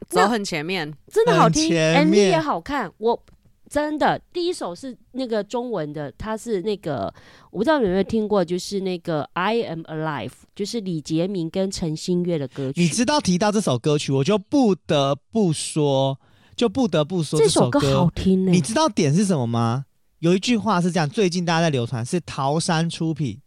[0.07, 3.23] 走很前面，真的好听，MV 也好看，我。
[3.69, 7.13] 真的，第一首是那个中文的，它是那个
[7.51, 12.81] 我不知道你有没有听过，就是那个《I Am Alive》，就是李杰明跟陈星月的歌曲。
[12.81, 16.17] 你知道提到这首歌曲，我就不得不说，
[16.55, 18.51] 就不得不说这首歌，这首歌好听呢。
[18.51, 19.85] 你知道点是什么吗？
[20.19, 23.39] 有一句话是这样，最近大家在流传是桃山出品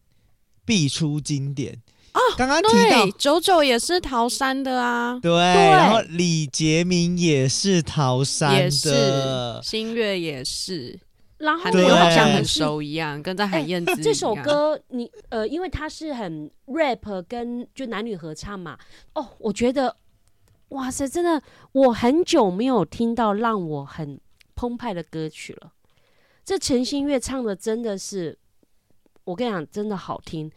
[0.65, 1.81] 必出经典。
[2.13, 10.99] 哦，刚刚提到九九也是桃山的啊，对，然后李杰明也是桃山的，也是新月也是，
[11.39, 18.77] 然后我好像很熟一样，跟在海燕子、欸、这首歌你，你呃，因为它是很 rap 跟就男女合唱嘛，
[19.15, 19.97] 哦，我觉得
[20.71, 21.41] 哇塞，真的
[21.73, 24.21] 我很久没有听到让我很
[24.57, 25.73] 澎湃的歌曲了。
[26.45, 28.37] 这陈星月唱的真的是，
[29.23, 30.51] 我跟你讲，真的好听。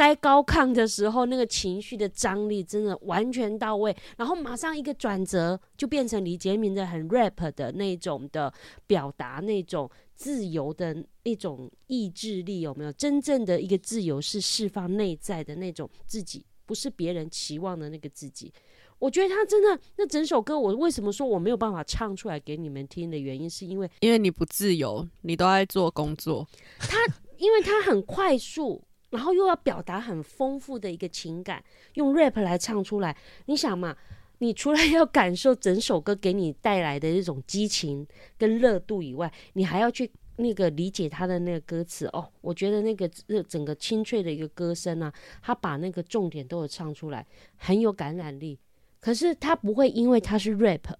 [0.00, 8.50] 该高亢的时候，那个情绪的张力真的完全到位，然后马上一个转折，就变成李杰明的很 rap 的那种的
[8.86, 12.90] 表达，那种自由的一种意志力，有没有？
[12.92, 18.50] 真正的一个自由是释放内在的那种自己，不是别人期望的那个自己。
[18.98, 26.48] 我觉得他真的那整首歌，我为什么说我没有办法唱出来给你们听的原因，是因为因为你不自由，你都在做工作。
[26.78, 26.96] 他
[27.36, 31.62] 因为他很快速，然后又要表达很丰富的一个情感，
[31.94, 33.16] 用 rap 来唱出来。
[33.46, 33.96] 你想嘛，
[34.38, 38.06] 你除了要感受整首歌给你带来的这种激情
[38.38, 42.26] 跟热度以外，你还要去那个理解他的那个歌词哦。
[42.40, 43.08] 我觉得那个
[43.48, 48.58] 整个清脆的一个歌声啊，他把那个重点都有唱出来，很有感染力。
[49.00, 50.94] 可是他不会因为他是 rap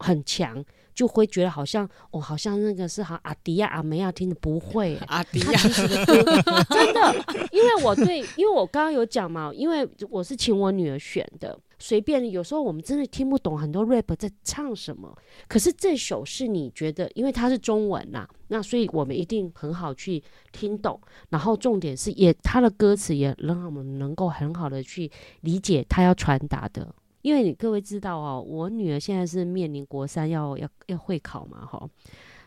[0.00, 5.60] 很强，就会觉得好像哦，好像那个是好阿迪亚阿梅亚听的不会 阿迪亚
[6.68, 7.14] 真的，
[7.52, 15.14] 因为我对，因为我刚刚有讲嘛，因为我是请我女儿选的，随便有时候我们真的听不懂很多 rap 在唱什么，
[15.46, 25.10] 可是这首是你觉得，因为它是中文呐，那所以我们一定很好去听懂，然后重点是也他的歌词也让我们能够很好的去
[25.42, 26.94] 理解他要传达的。
[27.22, 31.88] 因为你各位知道哦，我女儿现在是面临国三要要要会考嘛，哈，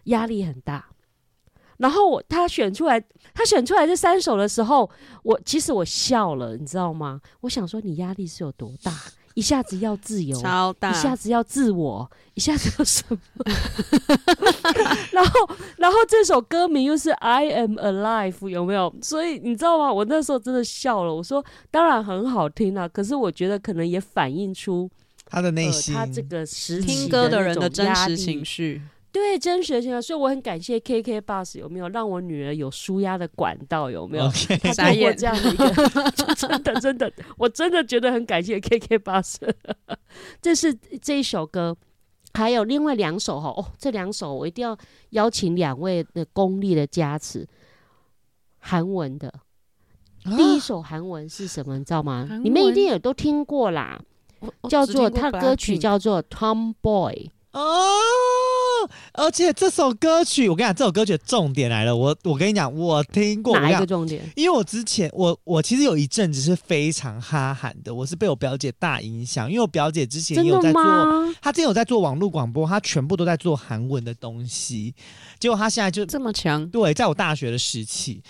[0.06, 0.86] 压力很大。
[1.78, 3.04] 然后我她选出来，
[3.34, 4.90] 她选出来这三首的时候，
[5.24, 7.20] 我其实我笑了，你知道吗？
[7.42, 8.92] 我想说你压力是有多大？
[9.34, 13.18] 一下子要自由，超大，一下子要自我，一下子要什么？
[15.12, 18.94] 然后，然后这首歌名又是 I am alive，有没有？
[19.02, 19.92] 所以你知道吗？
[19.92, 21.14] 我那时候真的笑了。
[21.14, 24.90] 我说，当然很好听啊，可是我觉得可能也反映出
[25.26, 28.82] 他的内心，呃、他这个时听歌的人的真实情绪。
[29.14, 33.92] 对，真实性啊，所以我很感谢 KK Bus 有没有让我女儿有舒压的管道？
[33.92, 35.72] 有没有？Okay, 他给我这样的一个，
[36.36, 39.36] 真的真的，我真的觉得很感谢 KK Bus。
[40.42, 41.78] 这是这一首歌，
[42.34, 44.76] 还有另外两首哈哦，这两首我一定要
[45.12, 47.48] 邀请两位的功力的加持。
[48.58, 49.28] 韩文的，
[50.24, 51.78] 啊、第一首韩文是什么？
[51.78, 52.28] 你知道吗？
[52.44, 54.02] 你们一定也都听过啦，
[54.68, 57.62] 叫做他的歌曲叫做 Tomboy 哦，
[59.14, 61.96] 而且这首歌曲，我跟你讲，这首歌曲的重点来了。
[61.96, 64.24] 我我跟你讲，我听过哪一个重点？
[64.36, 70.84] 因为我之前我我其实有一阵子是非常哈韩的，我是被我表姐大影响，因为我表姐之前也有在做，
[71.42, 74.94] 她之前有在做网络广播，她全部都在做韩文的东西，
[75.40, 76.68] 结果她现在就这么强。
[76.70, 78.22] 对，在我大学的时期。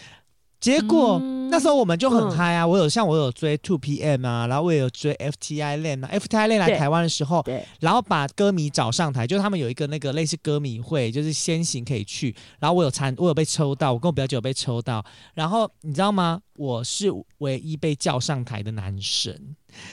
[0.64, 2.64] 结果、嗯、那时候我们就很嗨啊！
[2.64, 6.10] 嗯、我有像我有追 Two PM 啊，然后我也有追 FTI Land 啊。
[6.14, 7.44] FTI Land 来台湾的时候，
[7.82, 12.34] 然后把歌迷找上台，就是他们有一个那个类似歌迷会，就是先行可以去。
[12.62, 15.04] 然后我有参，我有被抽到，我跟我表姐有被抽到。
[15.34, 16.40] 然后你知道吗？
[16.56, 19.38] 我是唯一被叫上台的男生，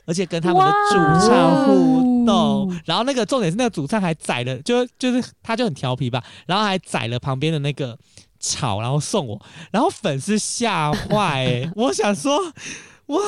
[0.07, 0.97] 而且跟他们的主
[1.27, 2.73] 唱互动。
[2.85, 7.99] 然后那个重点是那个主唱还宰了，就就是他就很调皮吧，然后还宰了旁边的那个。
[8.41, 12.38] 吵，然后送我，然后粉丝吓坏、欸， 我想说，
[13.07, 13.20] 哇，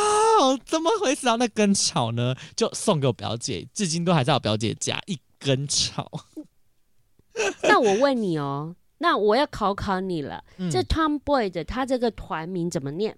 [0.65, 1.29] 怎么回事？
[1.29, 6.11] 啊那根草呢，就送给我表姐，至今都还在我表姐家，一根草。
[7.63, 13.17] 那我问你哦，那我要考考你了，嗯、这 Tomboy 的他这个团名怎么念？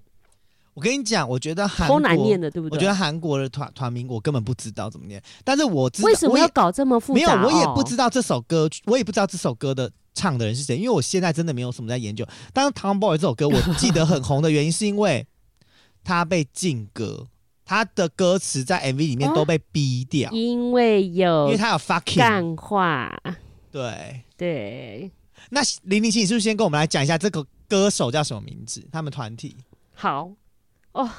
[0.75, 2.77] 我跟你讲，我觉得韩国难念的，对不对？
[2.77, 7.15] 我觉得韩国的团团名我根本不知道怎么念，但是我知道为什么要搞这么复杂？
[7.15, 9.91] 没有，我也不知道这首歌，我也不知道这首歌的。
[10.15, 10.77] 唱的人是谁？
[10.77, 12.27] 因为我现在真的没有什么在研究。
[12.53, 15.27] 但是《Tomboy》这首歌，我记得很红的原因是因为
[16.05, 17.27] 他被禁歌，
[17.65, 23.21] 他的歌词在 MV 里面都被逼掉，哦、因为有，因为他有 fucking 干话。
[23.71, 25.11] 对对。
[25.51, 28.87] 那零零七，你是不是先跟我们来讲一下这个歌手叫什么名字？
[28.93, 29.57] 他们团体？
[29.93, 30.31] 好
[30.93, 31.11] 哦。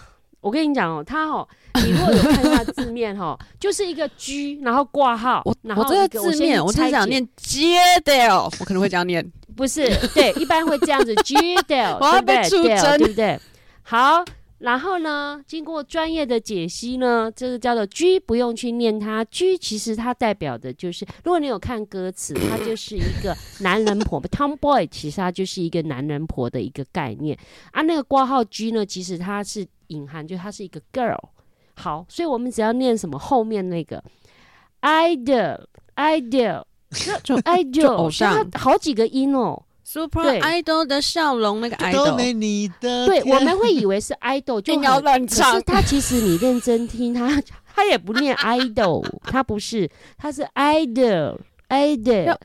[0.45, 1.47] 我跟你讲哦，他哦，
[1.83, 5.41] 你如果有看他的字面哈，就是一个 G，然后挂号。
[5.43, 9.25] 我然后我这个字面，我猜想念 Jadel，我可能会这样念，
[9.55, 13.39] 不是，对，一般会这样子 Jadel， 我要被出征，对不对？
[13.81, 14.23] 好。
[14.65, 19.23] 然后呢，经过专业的解析呢，这个叫做 G，不用去念它。
[19.25, 24.19] G 其实它代表的就是，如果你有看歌词， 它就是一个男人婆。
[24.23, 27.37] Tomboy 其实它就是一个男人婆的一个概念
[27.73, 27.83] 啊。
[27.83, 31.19] 那个挂号 G 呢，其实它是隐含，就它是一个 girl。
[31.75, 34.03] 好，所以我们只要念什么后面那个
[34.81, 36.63] idol，idol，
[37.21, 39.61] 就 idol，偶像，好几个音哦。
[39.87, 42.17] Super Idol 的笑容，那个 idol，
[42.79, 45.51] 对，我们会以为是 idol，就要乱唱。
[45.51, 47.39] 可是他其实你认真听，他
[47.75, 52.35] 他也不念 idol，他不是，他是 idol，idol。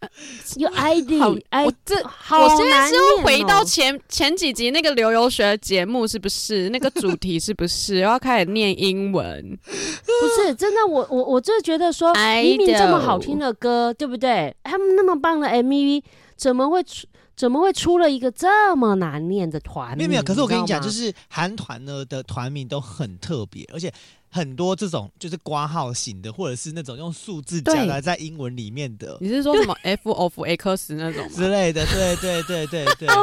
[0.56, 6.68] 有 ID，好，哎我，这好我现在是要回到哦前前几集那个流游学的节目，是不是？
[6.70, 9.58] 那个主题是不是要开始念英文？
[9.64, 14.54] 不是真的，我我我就觉得说明明这么好听的歌，对不对？
[14.64, 16.02] 他们那么棒的 MV，
[16.36, 19.98] 怎么会出怎么会出了一个这么难念的团名？
[19.98, 23.92] 没有没有，可是我跟你讲，就是韩团呢的团名都很特别，而且
[24.30, 31.28] 很多这种就是挂号型的，或者是那种用数字夹杂在英文里面的你是说什么 F of X 那种？
[31.28, 31.84] 之类的。
[31.86, 33.08] 对对对对对。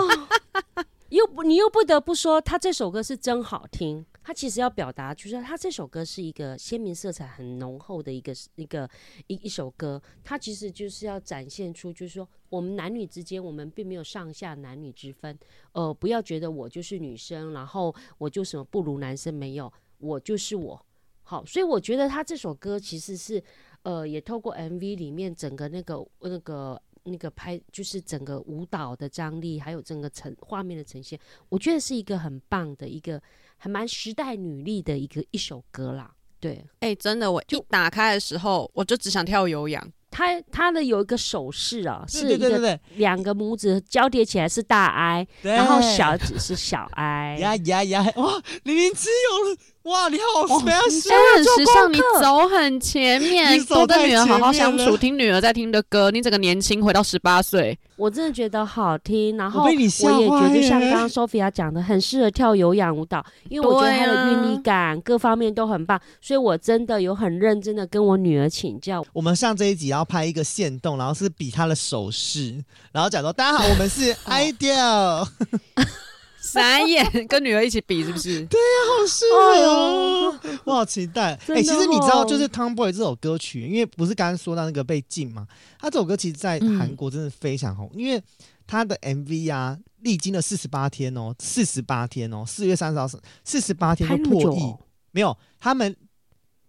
[1.10, 4.05] 又不，你又不得不说，他这首歌是真好听。
[4.22, 8.89] 他其实要表达，就是他这首歌是一个鲜明色彩很浓厚的一个一个
[9.28, 10.01] 一一首歌。
[10.22, 15.39] 他其实就是要展现出，就是说我们男女之间，我们并没有上下男女之分。
[15.72, 20.86] 呃，不要觉得我就是女生，然后我就什么不如男生，没有，我就是我。
[21.28, 23.44] 好，所以我觉得他这首歌其实是，
[23.84, 26.82] 呃，也透过 MV 里面整个那个那个。
[27.10, 31.18] 那个拍就是整个舞蹈的张力，还有整个呈画面的呈现，
[31.48, 33.22] 我觉得是一个很棒的一个，
[33.56, 36.12] 还蛮时代女力的一个一首歌啦。
[36.38, 39.90] 对，哎、欸，真的，我一打开的时候，我就只想跳有氧。
[40.12, 47.38] 他他的有一个手势啊，是一个对对对对，两个拇指交叠起来是大 I，然后小指是小 I。
[47.38, 48.04] 呀呀呀！
[48.18, 49.58] 哇，零零七有了！
[49.88, 51.14] 哇，你好哦 special！
[51.14, 57.78] 哎、很时尚，你走很前面，你走多跟女儿好好相处，听女儿在听的歌，你整个年轻回到十八岁。
[57.96, 69.02] 我真的觉得好听，然后我也觉坏得像刚刚 Sophia 讲的，很适合跳有氧舞蹈，因为我觉得它的韵律感各方面都很棒，所以我真的有很认真的跟我女儿请教。
[69.14, 72.62] 我们上这一集要拍一个线动，然后是比她的手势，
[72.92, 75.26] 然后讲说：“大家好，我们是 Ideal。
[76.40, 78.46] ”傻眼，跟女儿一起比是不是？
[78.46, 78.58] 对
[79.08, 79.28] 呀、好帅
[79.66, 80.39] 哦！
[80.66, 81.34] 我好期待。
[81.47, 85.47] 哎、其实你知道，哦就是《Tomboy》这首歌曲，因为不是刚刚说到那个被禁嘛，
[85.80, 88.22] 他这首歌其实在韩国真的非常红，因为
[88.66, 93.08] 他的 MV 啊，历经了四十八天哦，四十八天哦，四月三十号
[93.43, 94.80] 四十八天就破亿，哦、
[95.12, 95.95] 没有他们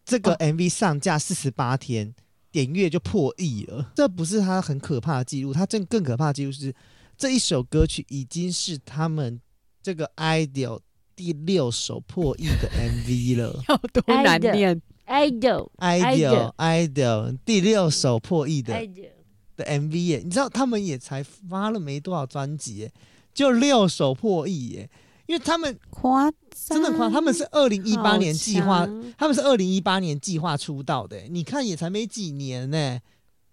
[0.05, 2.15] 这个 MV 上架四十八天，
[2.53, 3.93] 点阅就破亿了。
[3.95, 6.75] 这不是他很可怕的记录，他更更可怕的记录是
[7.17, 9.41] 这一首歌曲已经是他们。
[9.81, 10.81] 这个 idol
[11.19, 18.73] 第六首破亿的 MV 了， 要多难念？idol idol idol 第六首破亿的
[19.57, 22.93] 的 MV 耶，你知道他们也才发了没多少专辑耶，
[23.35, 24.89] 就六首破亿耶，
[25.27, 28.89] 因为他们夸真的夸，他们是二零一八年计划，
[29.19, 33.01] 他们是二零一八年计划出道的，你看也才没几年呢。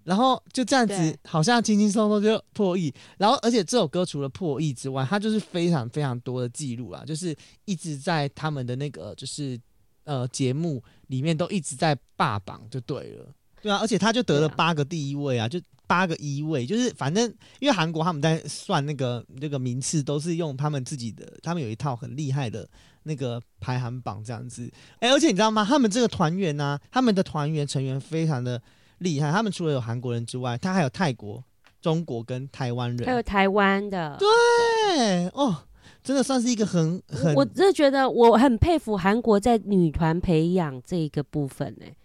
[0.05, 2.93] 然后就这样子，好像轻轻松松就破亿。
[3.17, 7.35] 然后，而且这首歌除了破亿之外，它就是非常非常多的记录啊，就是
[7.65, 9.59] 一直在他们的那个就是
[10.03, 13.25] 呃节目里面都一直在霸榜，就对了。
[13.63, 17.27] 对啊，而且他就得了八个第一位啊，就八个一位，就是反正
[17.59, 22.69] 因为韩国他们在算那个那个名次，都是用他们自己的，他们有一套很厉害的
[23.03, 24.71] 那个排行榜这样子。
[24.99, 25.65] 哎，而且你知道吗？
[25.67, 28.61] 他们这个团员呢、啊，他们的团员成员非常的。
[28.99, 29.31] 厉害！
[29.31, 31.43] 他们除了有韩国人之外，他还有泰国、
[31.81, 34.17] 中国跟台湾人，还有台湾的。
[34.17, 35.63] 对哦，
[36.03, 37.35] 真的算是一个很很……
[37.35, 41.97] 我真的觉得我很佩服韩国在女团培养这一个部分呢、欸，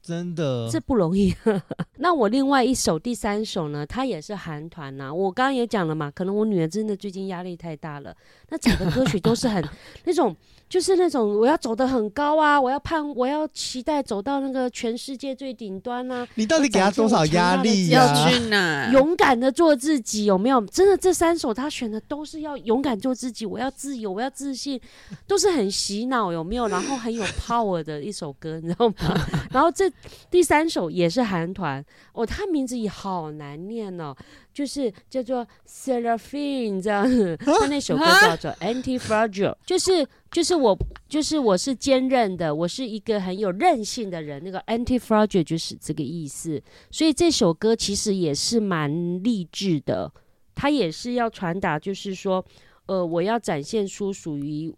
[0.00, 1.34] 真的这不容易。
[1.98, 5.12] 那我另外一首第三首呢，它也是韩团呐。
[5.12, 8.16] 我刚刚也讲了嘛，可能我女儿真的最近压力太大了，
[8.48, 9.62] 那整个歌曲都是很
[10.04, 10.36] 那种。
[10.68, 16.26] 就是那种我要走得很高啊，我要盼，我要期待走到那个全世界最顶端啊！
[16.34, 18.04] 你到底给他多少压力呀？
[18.04, 18.90] 要去哪？
[18.92, 20.60] 勇敢的做自己，有没有？
[20.66, 24.78] 真的，这三首他选的都是要勇敢做自己，我要自由，我要自信，
[25.26, 26.68] 都是很洗脑，有没有？
[26.68, 28.94] 然后很有 power 的一首歌，你知道吗？
[29.50, 29.90] 然后这
[30.30, 34.14] 第三首也是韩团哦，他名字也好难念哦。
[34.58, 40.76] 就是叫做 Seraphine 这样子， 他那首歌叫做 Anti-Fragile，就是就是我
[41.08, 44.42] 就是我是坚韧的，我是一个很有韧性的人。
[44.42, 50.12] 那个 Anti-Fragile 就是这个意思，所以这首歌其实也是蛮励志的，
[50.56, 52.44] 它也是要传达，就是说，
[52.86, 54.74] 呃，我要展现出属于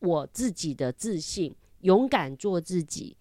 [0.00, 3.16] 我自己的自信，勇敢做自己。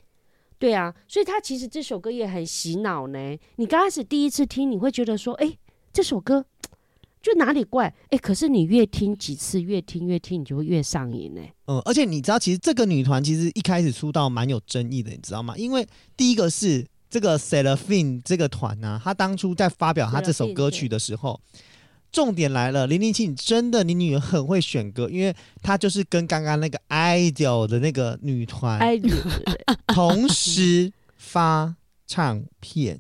[0.60, 3.18] 对啊，所以他其实这首歌也很洗脑呢。
[3.56, 5.58] 你刚开始第一次听，你会觉得说，哎。
[5.94, 6.46] 这首歌
[7.22, 11.54] 就哪里怪哎，可是你越听几次，越听越听，你就会越上瘾哎。
[11.68, 15.56] 嗯，而且你知道，其实这个女团其实一开始出道蛮有争议的，你知道吗？
[15.56, 15.88] 因为
[16.18, 21.40] 第一个是这个 Seraphine 这个团呢、啊，她当初在发表她这首歌曲的时候，
[22.12, 28.80] 重点来了，零零七，你真的你女儿很会选歌，因为她就是跟刚刚那个 idol 的那个女团
[29.94, 31.76] 同时发
[32.08, 33.00] 唱片。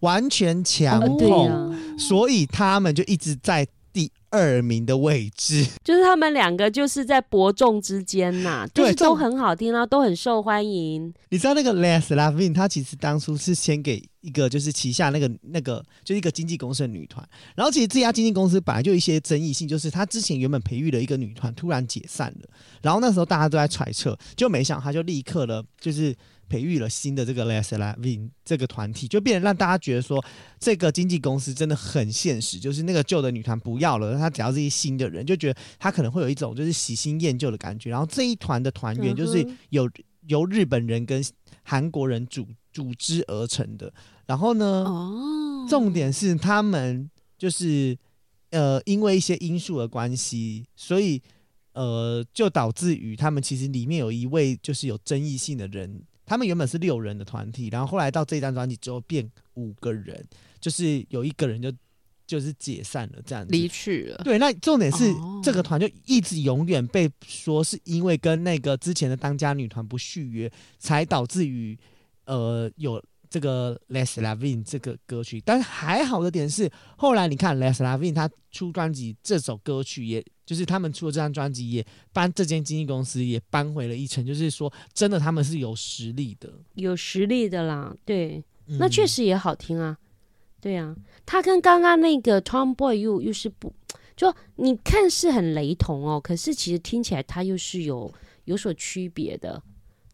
[0.00, 5.66] 完全强哦对碰，啊，所以他们就一直在第二名的位置。
[5.82, 11.12] 就是他们两个就是在伯仲之间呐，就是都很好听啊，都很受欢迎。
[11.30, 17.26] 你知道那个 Les Lavin，他其实当初是先给一个就是旗下那个那个就是一个经纪公司的女团，
[17.56, 22.48] 然后其实这家经纪公司本来就有一些争议性，就是他之前原本培育了一个女团，突然解散了，
[22.82, 26.14] 然后那时候大家都在揣测，就没想到他就立刻了就是
[26.48, 30.24] 培育了新的这个 Les Lavin 这个团体，就变成让大家觉得说
[30.58, 39.88] 这个经纪公司真的很现实，就是那个旧的女团不要了，他只要是一些新的人，就觉得他可能会有一种就是喜新厌旧的感觉，然后这一团的团员就是有。
[40.26, 41.24] 由日本人跟
[41.62, 43.90] 韩国人组组织而成的，
[44.26, 47.96] 然后呢，哦，重点是他们就是
[48.50, 51.22] 呃，因为一些因素的关系，所以
[51.72, 60.24] 呃，就导致于他们其实里面有一位就是有争议性的人，他们原本是六人的团体，然后后来到这张专辑之后变五个人，
[60.60, 61.72] 就是有一个人就。
[62.28, 64.22] 就是解散了，这样子离去了。
[64.22, 71.74] 对，那重点是、哦、这个团就一直永远被说是因为跟那个之前的当家女团不续约，才导致于
[72.26, 75.40] 呃有这个 Les Lavin 这个歌曲。
[75.40, 84.24] 但是还好的点是，后来你看 Les Lavin 他出专辑，这首歌曲也就是他们出了这张专辑，也搬这间经纪公司也搬回了一城。
[84.24, 87.94] 就是说，真的他们是有实力的，有实力的啦。
[88.06, 89.98] 对，嗯、那确实也好听啊。
[90.58, 90.96] 对啊，
[91.26, 93.70] 他跟刚刚那个 Tomboy 又又是不，
[94.16, 98.10] 就你看似很雷同哦，可是其实听起来他又是有
[98.46, 99.62] 有所区别的。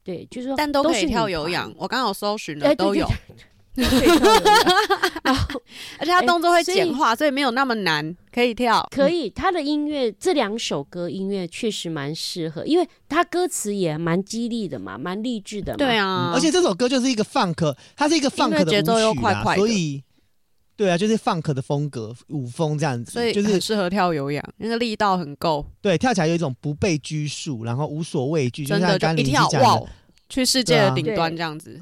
[0.02, 1.72] 对，就是说，但都可以跳有氧。
[1.78, 3.08] 我刚好搜寻了，欸、都有。
[3.76, 5.60] 然后，
[5.98, 8.86] 而且他动作会简化，欸、所，以所以没有那么难，可以跳。
[8.90, 15.76] 可以，他的音乐这两首歌音乐确实蛮适合，因为他歌词也蛮激励的嘛，蛮励志的嘛。
[15.78, 20.02] 对啊、嗯，而且这首歌就是一个 funk，它是一个 funk 的节奏又快快，所以。
[20.76, 25.64] 对啊，就是 funk 的风格舞风这样子，所以就是很适合跳有氧，那个力道很够。
[25.80, 29.80] 对，跳起来有一种不被拘束，然后无所畏惧，真的就一跳哇，
[30.28, 31.80] 去世界的顶端这样子，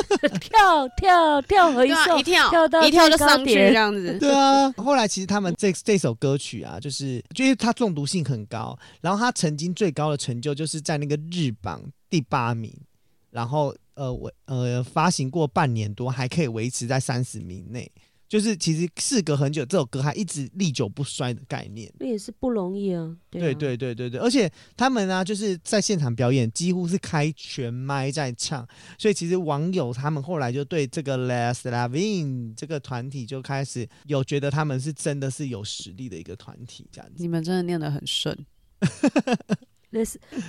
[0.40, 4.18] 跳跳跳和一跳，一跳跳到一跳就上去这样子。
[4.18, 12.72] 对啊，后来其实他们这这首歌曲啊，就是就是它中毒性很高，然后他曾经最高的成就就是在那个日榜第八名，
[13.30, 13.74] 然后。
[13.96, 17.90] 呃，我呃发行过半年多，还可以维持在三十名内，
[18.28, 23.16] 就是其实事隔很久，这首歌还一直历久不衰的概念，那也是不容易啊。
[23.30, 28.66] 对啊，对对对对对，而且他们呢，就是在现场表演，几乎是开全麦在唱，
[28.98, 37.14] 所以其实网友他们后来就对这个 Les Lavin 这个团体就开始有觉得他们是真的是有实力的一个团体，这样子。
[37.18, 38.36] 你们真的念得很顺。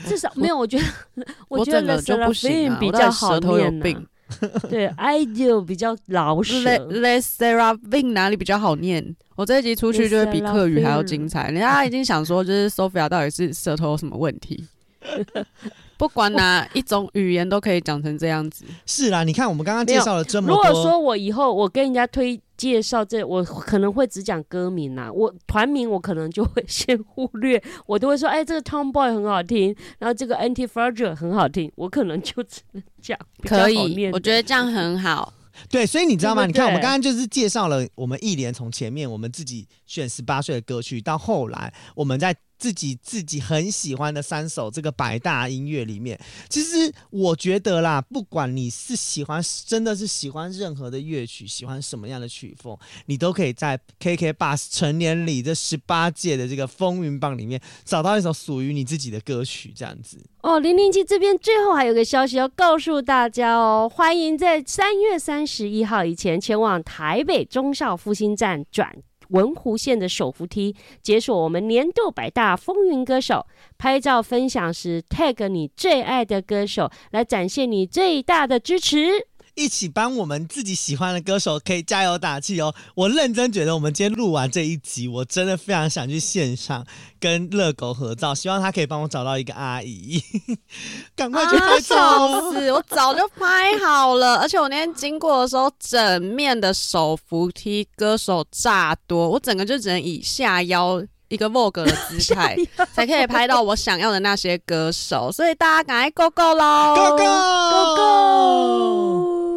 [0.05, 0.84] 至少没有，我觉得
[1.47, 4.05] 我觉得 Les 就不行啊，比较好念病。
[4.69, 6.63] 对，ideal 比较老实。
[6.63, 9.15] Les Lavin 哪里比较好念？
[9.36, 11.49] 我这一集出去就会比课语还要精彩。
[11.49, 14.65] 人家已经想说，就是 Sophia 到底是舌头有什么问题？
[15.97, 18.65] 不管哪一种语言都可以讲成这样子。
[18.86, 20.55] 是啦，你看我们刚刚介绍了这么多。
[20.55, 22.39] 如果说我以后我跟人家推。
[22.58, 33.18] 介绍这我可能会只讲歌名呐、啊，我团名我可能就会先忽略， 我都会说，哎，这个 Tomboy 很好听，然后这个 Anti-Fragile 很好听，我可能就只能讲。
[33.43, 35.34] 可以，我觉得这样很好。
[35.70, 36.43] 对，所以你知道吗？
[36.43, 42.35] 对对你看我们刚刚就是介绍了我们一连从前面我们自己选十八岁的歌曲，到后来我们在。
[42.59, 46.19] 自己自己很喜欢的三首这个百大音乐里面，
[46.49, 52.75] 其实我觉得啦，不管你是喜欢，真的是喜欢任何的乐曲，喜欢什么样的曲风，
[53.05, 60.19] 你都可以在 KK Bus 成年礼这十八届的这个风云榜里面找到一首属于你自己的歌曲，这样子。
[60.41, 68.97] 哦，零零七这边最后还有个消息要告诉大家哦，欢迎在三月三十一号以前前往台北中孝复兴站转。
[69.30, 73.45] 文湖线的手扶梯，解锁我们年度百大风云歌手。
[73.78, 79.28] 拍照分享时，tag 你最爱的歌手，来展现你最大的支持。
[79.58, 82.74] 一起帮我们自己喜欢的歌手可以加油打气哦！
[82.93, 86.86] 我认真觉得，我们今天录完这一集，我真的非常想去现场
[87.20, 90.22] 跟热狗合照，希望他可以帮我找到一个阿姨，
[91.18, 91.97] 赶快去拍照。
[91.97, 102.55] 啊、是我早就拍好了，而且我那天经过的时候，整面的手扶梯歌手炸多，我整个就只能以下腰一个 Vogue 的姿态，
[102.93, 107.25] 才可以拍到我想要的那些歌手，所以大家赶快 Go Go 喽，Go Go
[107.71, 109.57] Go Go！